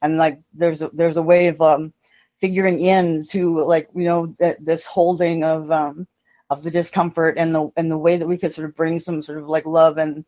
and 0.03 0.17
like 0.17 0.41
there's 0.53 0.83
a 0.83 0.91
there's 0.93 1.17
a 1.17 1.23
way 1.23 1.49
of 1.49 1.61
um 1.61 1.93
figuring 2.41 2.81
in 2.81 3.27
to 3.27 3.65
like 3.65 3.89
you 3.95 4.05
know 4.05 4.35
that 4.39 4.65
this 4.65 4.87
holding 4.87 5.45
of 5.45 5.71
um 5.71 6.07
of 6.51 6.63
the 6.63 6.71
discomfort 6.71 7.35
and 7.37 7.55
the 7.55 7.71
and 7.77 7.91
the 7.91 7.99
way 7.99 8.17
that 8.17 8.29
we 8.29 8.39
could 8.39 8.53
sort 8.53 8.69
of 8.69 8.77
bring 8.77 9.01
some 9.01 9.23
sort 9.23 9.39
of 9.39 9.49
like 9.49 9.67
love 9.67 9.99
and 9.99 10.25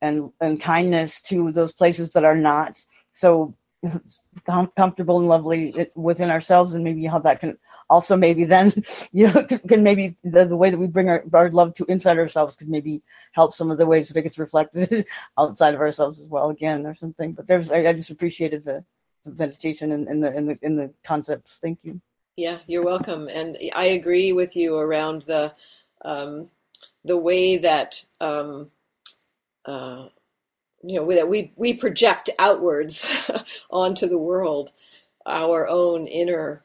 and 0.00 0.32
and 0.40 0.60
kindness 0.60 1.20
to 1.20 1.52
those 1.52 1.72
places 1.72 2.12
that 2.12 2.24
are 2.24 2.36
not 2.36 2.78
so 3.12 3.54
comfortable 4.76 5.18
and 5.18 5.28
lovely 5.28 5.88
within 5.94 6.30
ourselves 6.30 6.74
and 6.74 6.84
maybe 6.84 7.04
how 7.06 7.18
that 7.18 7.40
can 7.40 7.58
also 7.92 8.16
maybe 8.16 8.44
then 8.44 8.72
you 9.12 9.30
know 9.30 9.42
can, 9.68 9.82
maybe 9.82 10.16
the, 10.24 10.46
the 10.46 10.56
way 10.56 10.70
that 10.70 10.78
we 10.78 10.86
bring 10.86 11.08
our, 11.08 11.22
our 11.32 11.50
love 11.50 11.74
to 11.74 11.84
inside 11.84 12.18
ourselves 12.18 12.56
could 12.56 12.68
maybe 12.68 13.02
help 13.32 13.54
some 13.54 13.70
of 13.70 13.78
the 13.78 13.86
ways 13.86 14.08
that 14.08 14.16
it 14.16 14.22
gets 14.22 14.38
reflected 14.38 15.06
outside 15.38 15.74
of 15.74 15.80
ourselves 15.80 16.18
as 16.18 16.26
well 16.26 16.50
again 16.50 16.86
or 16.86 16.94
something. 16.94 17.32
But 17.32 17.46
there's 17.46 17.70
i, 17.70 17.86
I 17.86 17.92
just 17.92 18.10
appreciated 18.10 18.64
the, 18.64 18.84
the 19.24 19.32
meditation 19.32 19.92
and, 19.92 20.08
and 20.08 20.24
the 20.24 20.32
in 20.34 20.46
the 20.46 20.58
in 20.62 20.76
the 20.76 20.90
concepts. 21.04 21.58
Thank 21.60 21.84
you. 21.84 22.00
Yeah 22.36 22.58
you're 22.66 22.84
welcome. 22.84 23.28
And 23.28 23.58
i 23.74 23.84
agree 23.84 24.32
with 24.32 24.56
you 24.56 24.76
around 24.76 25.22
the 25.22 25.52
um, 26.04 26.48
the 27.04 27.16
way 27.16 27.58
that 27.58 28.04
um, 28.20 28.70
uh, 29.64 30.06
you 30.82 30.96
know 30.96 31.12
that 31.12 31.28
we 31.28 31.52
we 31.56 31.74
project 31.74 32.30
outwards 32.38 32.94
onto 33.70 34.08
the 34.08 34.18
world 34.18 34.72
our 35.26 35.68
own 35.68 36.06
inner 36.06 36.64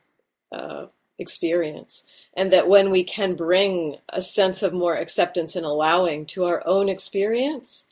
uh, 0.51 0.87
experience. 1.19 2.03
And 2.35 2.51
that 2.53 2.67
when 2.67 2.91
we 2.91 3.03
can 3.03 3.35
bring 3.35 3.97
a 4.09 4.21
sense 4.21 4.63
of 4.63 4.73
more 4.73 4.95
acceptance 4.95 5.55
and 5.55 5.65
allowing 5.65 6.25
to 6.27 6.45
our 6.45 6.63
own 6.65 6.89
experience, 6.89 7.83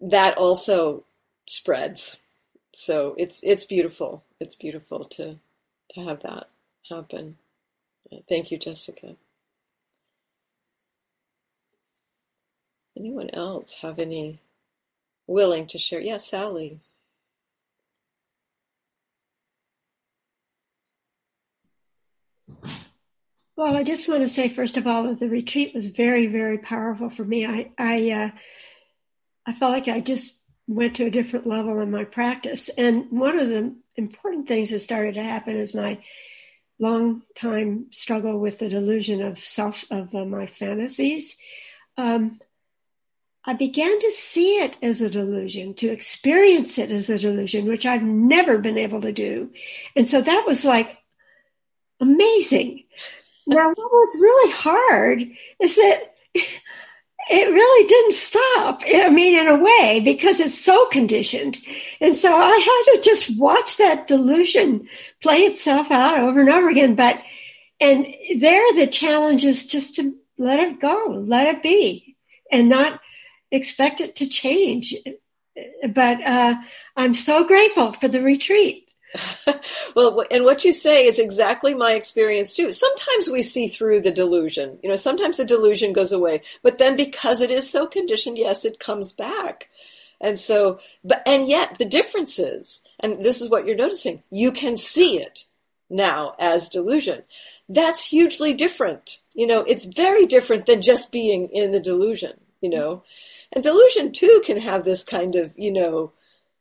that 0.00 0.38
also 0.38 1.04
spreads. 1.46 2.20
So 2.72 3.14
it's 3.18 3.42
it's 3.42 3.66
beautiful. 3.66 4.24
It's 4.40 4.54
beautiful 4.54 5.04
to 5.04 5.38
to 5.90 6.00
have 6.04 6.20
that 6.22 6.48
happen. 6.88 7.36
Thank 8.28 8.50
you, 8.50 8.58
Jessica. 8.58 9.16
Anyone 12.96 13.30
else 13.30 13.76
have 13.82 13.98
any 13.98 14.40
willing 15.26 15.66
to 15.68 15.78
share? 15.78 16.00
Yes, 16.00 16.30
yeah, 16.32 16.40
Sally. 16.40 16.80
Well, 23.58 23.76
I 23.76 23.82
just 23.82 24.08
want 24.08 24.20
to 24.20 24.28
say 24.28 24.48
first 24.48 24.76
of 24.76 24.86
all 24.86 25.02
that 25.02 25.18
the 25.18 25.28
retreat 25.28 25.74
was 25.74 25.88
very, 25.88 26.28
very 26.28 26.58
powerful 26.58 27.10
for 27.10 27.24
me. 27.24 27.44
I 27.44 27.72
I 27.76 28.10
uh, 28.12 28.30
I 29.46 29.52
felt 29.52 29.72
like 29.72 29.88
I 29.88 29.98
just 29.98 30.40
went 30.68 30.94
to 30.96 31.06
a 31.06 31.10
different 31.10 31.44
level 31.44 31.80
in 31.80 31.90
my 31.90 32.04
practice, 32.04 32.68
and 32.68 33.10
one 33.10 33.36
of 33.36 33.48
the 33.48 33.74
important 33.96 34.46
things 34.46 34.70
that 34.70 34.78
started 34.78 35.14
to 35.14 35.24
happen 35.24 35.56
is 35.56 35.74
my 35.74 36.00
long 36.78 37.22
time 37.34 37.86
struggle 37.90 38.38
with 38.38 38.60
the 38.60 38.68
delusion 38.68 39.22
of 39.22 39.40
self 39.40 39.84
of 39.90 40.14
uh, 40.14 40.24
my 40.24 40.46
fantasies. 40.46 41.36
Um, 41.96 42.38
I 43.44 43.54
began 43.54 43.98
to 43.98 44.12
see 44.12 44.62
it 44.62 44.76
as 44.82 45.00
a 45.00 45.10
delusion, 45.10 45.74
to 45.74 45.88
experience 45.88 46.78
it 46.78 46.92
as 46.92 47.10
a 47.10 47.18
delusion, 47.18 47.66
which 47.66 47.86
I've 47.86 48.04
never 48.04 48.58
been 48.58 48.78
able 48.78 49.00
to 49.00 49.10
do. 49.10 49.50
And 49.96 50.08
so 50.08 50.20
that 50.20 50.44
was 50.46 50.64
like 50.64 50.96
amazing. 51.98 52.84
Now, 53.48 53.68
what 53.68 53.76
was 53.90 54.18
really 54.20 54.52
hard 54.52 55.22
is 55.58 55.76
that 55.76 56.14
it 57.30 57.52
really 57.52 57.86
didn't 57.88 58.12
stop. 58.12 58.82
I 58.86 59.08
mean, 59.08 59.38
in 59.38 59.48
a 59.48 59.56
way, 59.56 60.00
because 60.00 60.38
it's 60.38 60.58
so 60.58 60.86
conditioned. 60.86 61.58
And 62.00 62.16
so 62.16 62.34
I 62.34 62.50
had 62.50 62.94
to 62.94 63.02
just 63.02 63.38
watch 63.38 63.78
that 63.78 64.06
delusion 64.06 64.88
play 65.22 65.38
itself 65.38 65.90
out 65.90 66.18
over 66.18 66.40
and 66.40 66.48
over 66.48 66.68
again. 66.68 66.94
But, 66.94 67.22
and 67.80 68.06
there, 68.38 68.62
the 68.74 68.86
challenge 68.86 69.44
is 69.44 69.66
just 69.66 69.96
to 69.96 70.14
let 70.38 70.60
it 70.60 70.80
go, 70.80 71.22
let 71.26 71.48
it 71.48 71.62
be, 71.62 72.16
and 72.52 72.68
not 72.68 73.00
expect 73.50 74.00
it 74.00 74.16
to 74.16 74.28
change. 74.28 74.94
But 75.88 76.24
uh, 76.24 76.56
I'm 76.96 77.14
so 77.14 77.44
grateful 77.44 77.92
for 77.94 78.08
the 78.08 78.22
retreat. 78.22 78.87
well, 79.96 80.24
and 80.30 80.44
what 80.44 80.64
you 80.64 80.72
say 80.72 81.04
is 81.04 81.18
exactly 81.18 81.74
my 81.74 81.92
experience 81.92 82.54
too. 82.54 82.70
Sometimes 82.72 83.28
we 83.28 83.42
see 83.42 83.68
through 83.68 84.00
the 84.00 84.10
delusion. 84.10 84.78
You 84.82 84.90
know, 84.90 84.96
sometimes 84.96 85.36
the 85.36 85.44
delusion 85.44 85.92
goes 85.92 86.12
away, 86.12 86.42
but 86.62 86.78
then 86.78 86.96
because 86.96 87.40
it 87.40 87.50
is 87.50 87.70
so 87.70 87.86
conditioned, 87.86 88.38
yes, 88.38 88.64
it 88.64 88.78
comes 88.78 89.12
back. 89.12 89.68
And 90.20 90.38
so, 90.38 90.80
but, 91.04 91.22
and 91.26 91.48
yet 91.48 91.78
the 91.78 91.84
difference 91.84 92.38
is, 92.38 92.82
and 93.00 93.24
this 93.24 93.40
is 93.40 93.50
what 93.50 93.66
you're 93.66 93.76
noticing, 93.76 94.22
you 94.30 94.52
can 94.52 94.76
see 94.76 95.18
it 95.20 95.44
now 95.88 96.34
as 96.38 96.68
delusion. 96.68 97.22
That's 97.68 98.04
hugely 98.04 98.52
different. 98.52 99.18
You 99.34 99.46
know, 99.46 99.60
it's 99.60 99.84
very 99.84 100.26
different 100.26 100.66
than 100.66 100.82
just 100.82 101.12
being 101.12 101.48
in 101.50 101.70
the 101.70 101.80
delusion, 101.80 102.38
you 102.60 102.70
know. 102.70 103.04
And 103.52 103.62
delusion 103.62 104.12
too 104.12 104.42
can 104.44 104.58
have 104.60 104.84
this 104.84 105.04
kind 105.04 105.36
of, 105.36 105.54
you 105.56 105.72
know, 105.72 106.12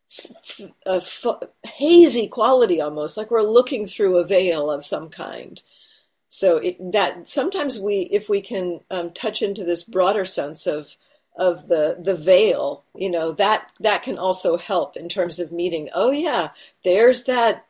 f- 0.10 0.62
f- 0.86 1.50
hazy 1.66 2.28
quality 2.28 2.82
almost, 2.82 3.18
like 3.18 3.32
we're 3.32 3.42
looking 3.42 3.88
through 3.88 4.18
a 4.18 4.26
veil 4.26 4.72
of 4.72 4.84
some 4.84 5.10
kind. 5.10 5.62
So 6.30 6.58
it, 6.58 6.92
that 6.92 7.28
sometimes 7.28 7.80
we, 7.80 8.02
if 8.12 8.30
we 8.30 8.42
can 8.42 8.82
um, 8.92 9.12
touch 9.12 9.42
into 9.42 9.64
this 9.64 9.84
broader 9.84 10.26
sense 10.26 10.68
of 10.68 10.96
of 11.38 11.68
the 11.68 11.96
the 12.00 12.16
veil, 12.16 12.84
you 12.96 13.12
know, 13.12 13.32
that 13.34 13.72
that 13.80 14.04
can 14.04 14.18
also 14.18 14.58
help 14.58 14.98
in 14.98 15.08
terms 15.10 15.40
of 15.40 15.52
meeting. 15.52 15.90
Oh 15.94 16.12
yeah, 16.12 16.50
there's 16.84 17.26
that 17.26 17.66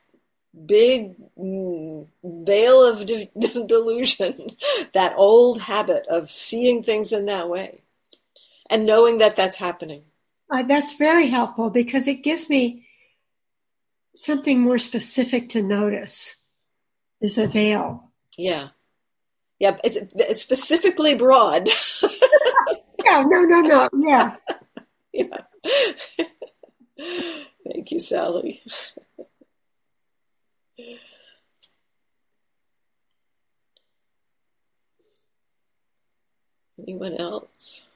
big 0.66 1.16
mm, 1.38 2.08
veil 2.24 2.86
of 2.86 3.06
de- 3.06 3.30
delusion, 3.68 4.52
that 4.94 5.14
old 5.18 5.62
habit 5.62 6.08
of 6.08 6.30
seeing 6.30 6.84
things 6.84 7.14
in 7.14 7.26
that 7.26 7.50
way 7.50 7.80
and 8.70 8.86
knowing 8.86 9.20
that 9.20 9.36
that's 9.36 9.58
happening. 9.58 10.04
Uh, 10.50 10.64
that's 10.64 10.94
very 10.94 11.28
helpful 11.28 11.70
because 11.70 12.08
it 12.08 12.24
gives 12.24 12.50
me 12.50 12.88
something 14.16 14.62
more 14.62 14.80
specific 14.80 15.50
to 15.50 15.62
notice 15.62 16.38
is 17.22 17.36
the 17.36 17.48
veil. 17.48 18.12
Yeah. 18.38 18.70
Yeah, 19.60 19.78
it's, 19.84 19.98
it's 20.16 20.42
specifically 20.42 21.16
broad. 21.16 21.68
yeah, 23.04 23.24
no, 23.28 23.42
no, 23.42 23.62
no. 23.62 23.90
Yeah. 23.98 24.36
yeah. 25.12 25.38
Thank 26.98 27.92
you, 27.92 28.00
Sally. 28.00 28.62
Anyone 36.80 37.16
else? 37.16 37.87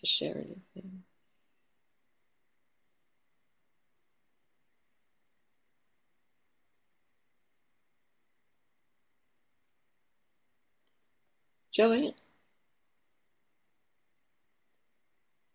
To 0.00 0.06
share 0.06 0.36
anything. 0.36 1.02
Joanne. 11.72 12.14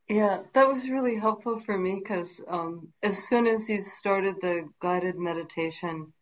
Yeah, 0.07 0.41
that 0.53 0.67
was 0.67 0.89
really 0.89 1.17
helpful 1.17 1.61
for 1.61 1.77
me 1.77 2.01
because 2.03 2.29
um, 2.47 2.89
as 3.01 3.17
soon 3.29 3.47
as 3.47 3.69
you 3.69 3.81
started 3.81 4.35
the 4.41 4.69
guided 4.81 5.17
meditation, 5.17 6.13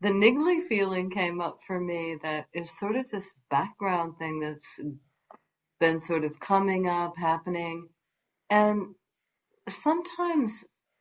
the 0.00 0.10
niggly 0.10 0.66
feeling 0.68 1.10
came 1.10 1.40
up 1.40 1.58
for 1.66 1.80
me 1.80 2.16
that 2.22 2.46
is 2.54 2.70
sort 2.78 2.94
of 2.94 3.10
this 3.10 3.28
background 3.50 4.16
thing 4.18 4.38
that's 4.38 4.64
been 5.80 6.00
sort 6.00 6.24
of 6.24 6.40
coming 6.40 6.88
up, 6.88 7.16
happening. 7.16 7.88
And 8.50 8.94
sometimes 9.68 10.52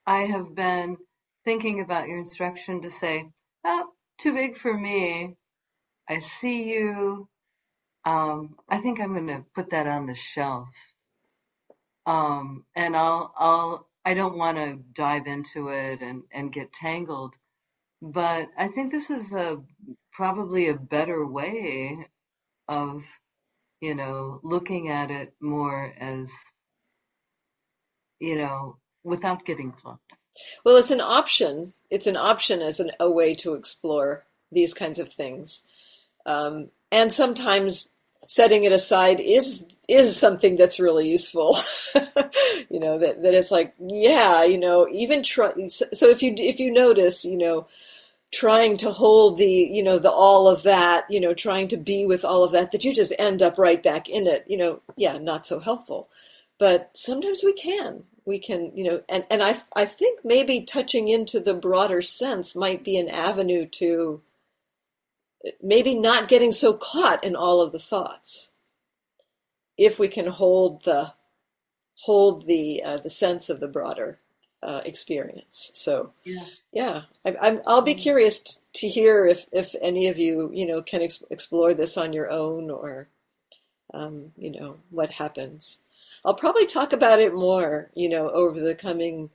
I 0.06 0.24
have 0.24 0.54
been 0.56 0.98
thinking 1.46 1.82
about 1.82 2.08
your 2.08 2.20
instruction 2.20 2.82
to 2.82 2.90
say, 2.90 3.30
oh, 3.64 3.88
too 4.18 4.34
big 4.34 4.56
for 4.56 4.74
me. 4.74 5.36
I 6.10 6.20
see 6.20 6.72
you. 6.72 7.28
Um, 8.06 8.56
I 8.70 8.80
think 8.80 9.00
I'm 9.00 9.14
going 9.14 9.28
to 9.28 9.46
put 9.54 9.72
that 9.72 9.88
on 9.88 10.08
the 10.08 10.16
shelf. 10.16 10.70
Um, 12.06 12.64
and 12.76 12.96
I'll, 12.96 13.34
I'll, 13.38 13.88
I 14.06 14.14
don't 14.14 14.38
want 14.38 14.58
to 14.58 14.80
dive 14.94 15.28
into 15.28 15.68
it 15.70 16.02
and, 16.02 16.24
and 16.32 16.54
get 16.54 16.72
tangled, 16.72 17.36
but 18.02 18.48
I 18.58 18.70
think 18.70 18.92
this 18.92 19.10
is 19.10 19.34
a, 19.34 19.58
probably 20.14 20.70
a 20.70 20.74
better 20.74 21.26
way 21.26 22.08
of 22.70 23.04
you 23.82 23.96
know, 23.96 24.40
looking 24.44 24.90
at 24.90 25.12
it 25.12 25.34
more 25.40 25.94
as, 26.00 26.30
you 28.20 28.38
know, 28.38 28.78
without 29.04 29.46
getting 29.46 29.72
caught. 29.72 30.00
Well, 30.64 30.78
it's 30.78 30.92
an 30.92 31.02
option. 31.02 31.74
It's 31.90 32.08
an 32.08 32.18
option 32.18 32.62
as 32.62 32.80
an, 32.80 32.92
a 33.00 33.10
way 33.10 33.36
to 33.36 33.54
explore 33.54 34.26
these 34.52 34.74
kinds 34.74 35.00
of 35.00 35.12
things. 35.12 35.64
Um, 36.26 36.70
and 36.92 37.12
sometimes 37.12 37.90
setting 38.28 38.66
it 38.66 38.74
aside 38.74 39.20
is 39.20 39.66
is 39.88 40.18
something 40.18 40.58
that's 40.58 40.80
really 40.80 41.10
useful. 41.10 41.58
you 42.70 42.80
know 42.80 43.00
that 43.00 43.22
that 43.24 43.34
it's 43.34 43.52
like 43.52 43.74
yeah, 43.80 44.44
you 44.44 44.58
know, 44.58 44.88
even 44.92 45.24
try. 45.24 45.52
So 45.70 46.10
if 46.10 46.22
you 46.22 46.34
if 46.38 46.60
you 46.60 46.72
notice, 46.72 47.26
you 47.26 47.38
know, 47.38 47.68
trying 48.38 48.78
to 48.78 48.92
hold 48.92 49.38
the 49.38 49.48
you 49.48 49.82
know 49.82 49.98
the 49.98 50.12
all 50.12 50.48
of 50.48 50.62
that 50.62 51.06
you 51.10 51.20
know 51.20 51.34
trying 51.34 51.68
to 51.68 51.76
be 51.76 52.06
with 52.06 52.24
all 52.24 52.44
of 52.44 52.52
that 52.52 52.72
that 52.72 52.84
you 52.84 52.94
just 52.94 53.12
end 53.18 53.42
up 53.42 53.58
right 53.58 53.82
back 53.82 54.08
in 54.08 54.28
it 54.28 54.44
you 54.48 54.56
know 54.56 54.80
yeah 54.96 55.18
not 55.18 55.48
so 55.48 55.60
helpful. 55.60 56.08
But 56.60 56.92
sometimes 56.96 57.42
we 57.44 57.54
can. 57.54 58.04
We 58.26 58.38
can 58.38 58.72
you 58.76 58.84
know 58.84 59.02
and 59.10 59.26
and 59.32 59.42
i 59.42 59.56
i 59.76 59.86
think 59.86 60.20
maybe 60.24 60.66
touching 60.66 61.08
into 61.08 61.40
the 61.40 61.56
broader 61.56 62.02
sense 62.02 62.56
might 62.56 62.84
be 62.84 62.98
an 62.98 63.08
avenue 63.10 63.66
to 63.80 64.22
maybe 65.62 65.96
not 65.96 66.28
getting 66.28 66.52
so 66.52 66.74
caught 66.74 67.24
in 67.24 67.36
all 67.36 67.62
of 67.62 67.72
the 67.72 67.80
thoughts. 67.80 68.52
If 69.78 69.98
we 69.98 70.10
can 70.10 70.28
hold 70.28 70.84
the 70.84 71.14
hold 72.02 72.46
the 72.46 72.84
uh, 72.84 72.98
the 72.98 73.10
sense 73.10 73.50
of 73.50 73.60
the 73.60 73.68
broader 73.68 74.20
uh, 74.68 74.82
experience. 74.84 75.72
So, 75.74 76.12
yeah, 76.26 76.46
yeah 76.74 77.02
I, 77.26 77.60
will 77.66 77.82
be 77.82 77.96
curious 77.96 78.42
t- 78.42 78.60
to 78.74 78.90
hear 78.90 79.26
if 79.26 79.48
if 79.54 79.74
any 79.82 80.08
of 80.10 80.20
you 80.20 80.52
you 80.54 80.68
know 80.68 80.82
can 80.82 81.02
ex- 81.02 81.24
explore 81.32 81.74
this 81.74 81.98
on 81.98 82.12
your 82.12 82.30
own 82.30 82.70
or 82.70 83.08
um, 83.94 84.34
you 84.38 84.52
know 84.52 84.78
what 84.90 85.12
happens. 85.12 85.80
I'll 86.26 86.34
probably 86.34 86.66
talk 86.66 86.92
about 86.92 87.22
it 87.22 87.34
more 87.34 87.90
you 87.96 88.10
know 88.10 88.30
over 88.30 88.60
the 88.60 88.76
coming 88.76 89.30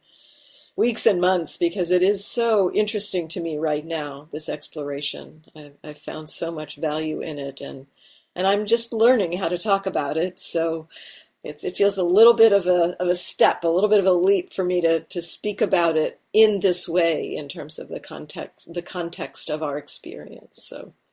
weeks 0.76 1.06
and 1.06 1.20
months 1.20 1.56
because 1.56 1.90
it 1.90 2.02
is 2.02 2.24
so 2.24 2.70
interesting 2.72 3.26
to 3.28 3.40
me 3.40 3.56
right 3.56 3.86
now. 3.86 4.28
This 4.32 4.50
exploration, 4.50 5.44
I've, 5.56 5.76
I've 5.82 5.98
found 5.98 6.28
so 6.28 6.50
much 6.50 6.76
value 6.76 7.20
in 7.20 7.38
it, 7.38 7.62
and 7.62 7.86
and 8.36 8.46
I'm 8.46 8.66
just 8.66 8.92
learning 8.92 9.38
how 9.38 9.48
to 9.48 9.56
talk 9.56 9.86
about 9.86 10.18
it. 10.18 10.38
So 10.40 10.88
it's, 11.44 11.64
it 11.64 11.76
feels 11.76 11.98
a 11.98 12.04
little 12.04 12.34
bit 12.34 12.52
of 12.52 12.66
a, 12.66 12.96
of 13.00 13.08
a 13.08 13.14
step, 13.14 13.64
a 13.64 13.68
little 13.68 13.88
bit 13.88 13.98
of 13.98 14.06
a 14.06 14.12
leap 14.12 14.52
for 14.52 14.64
me 14.64 14.80
to, 14.80 15.00
to 15.00 15.20
speak 15.20 15.60
about 15.60 15.96
it 15.96 16.20
in 16.32 16.60
this 16.60 16.88
way 16.88 17.34
in 17.34 17.48
terms 17.48 17.78
of 17.78 17.88
the 17.88 18.00
context, 18.00 18.72
the 18.72 18.82
context 18.82 19.50
of 19.50 19.62
our 19.62 19.76
experience. 19.76 20.64
So 20.64 20.92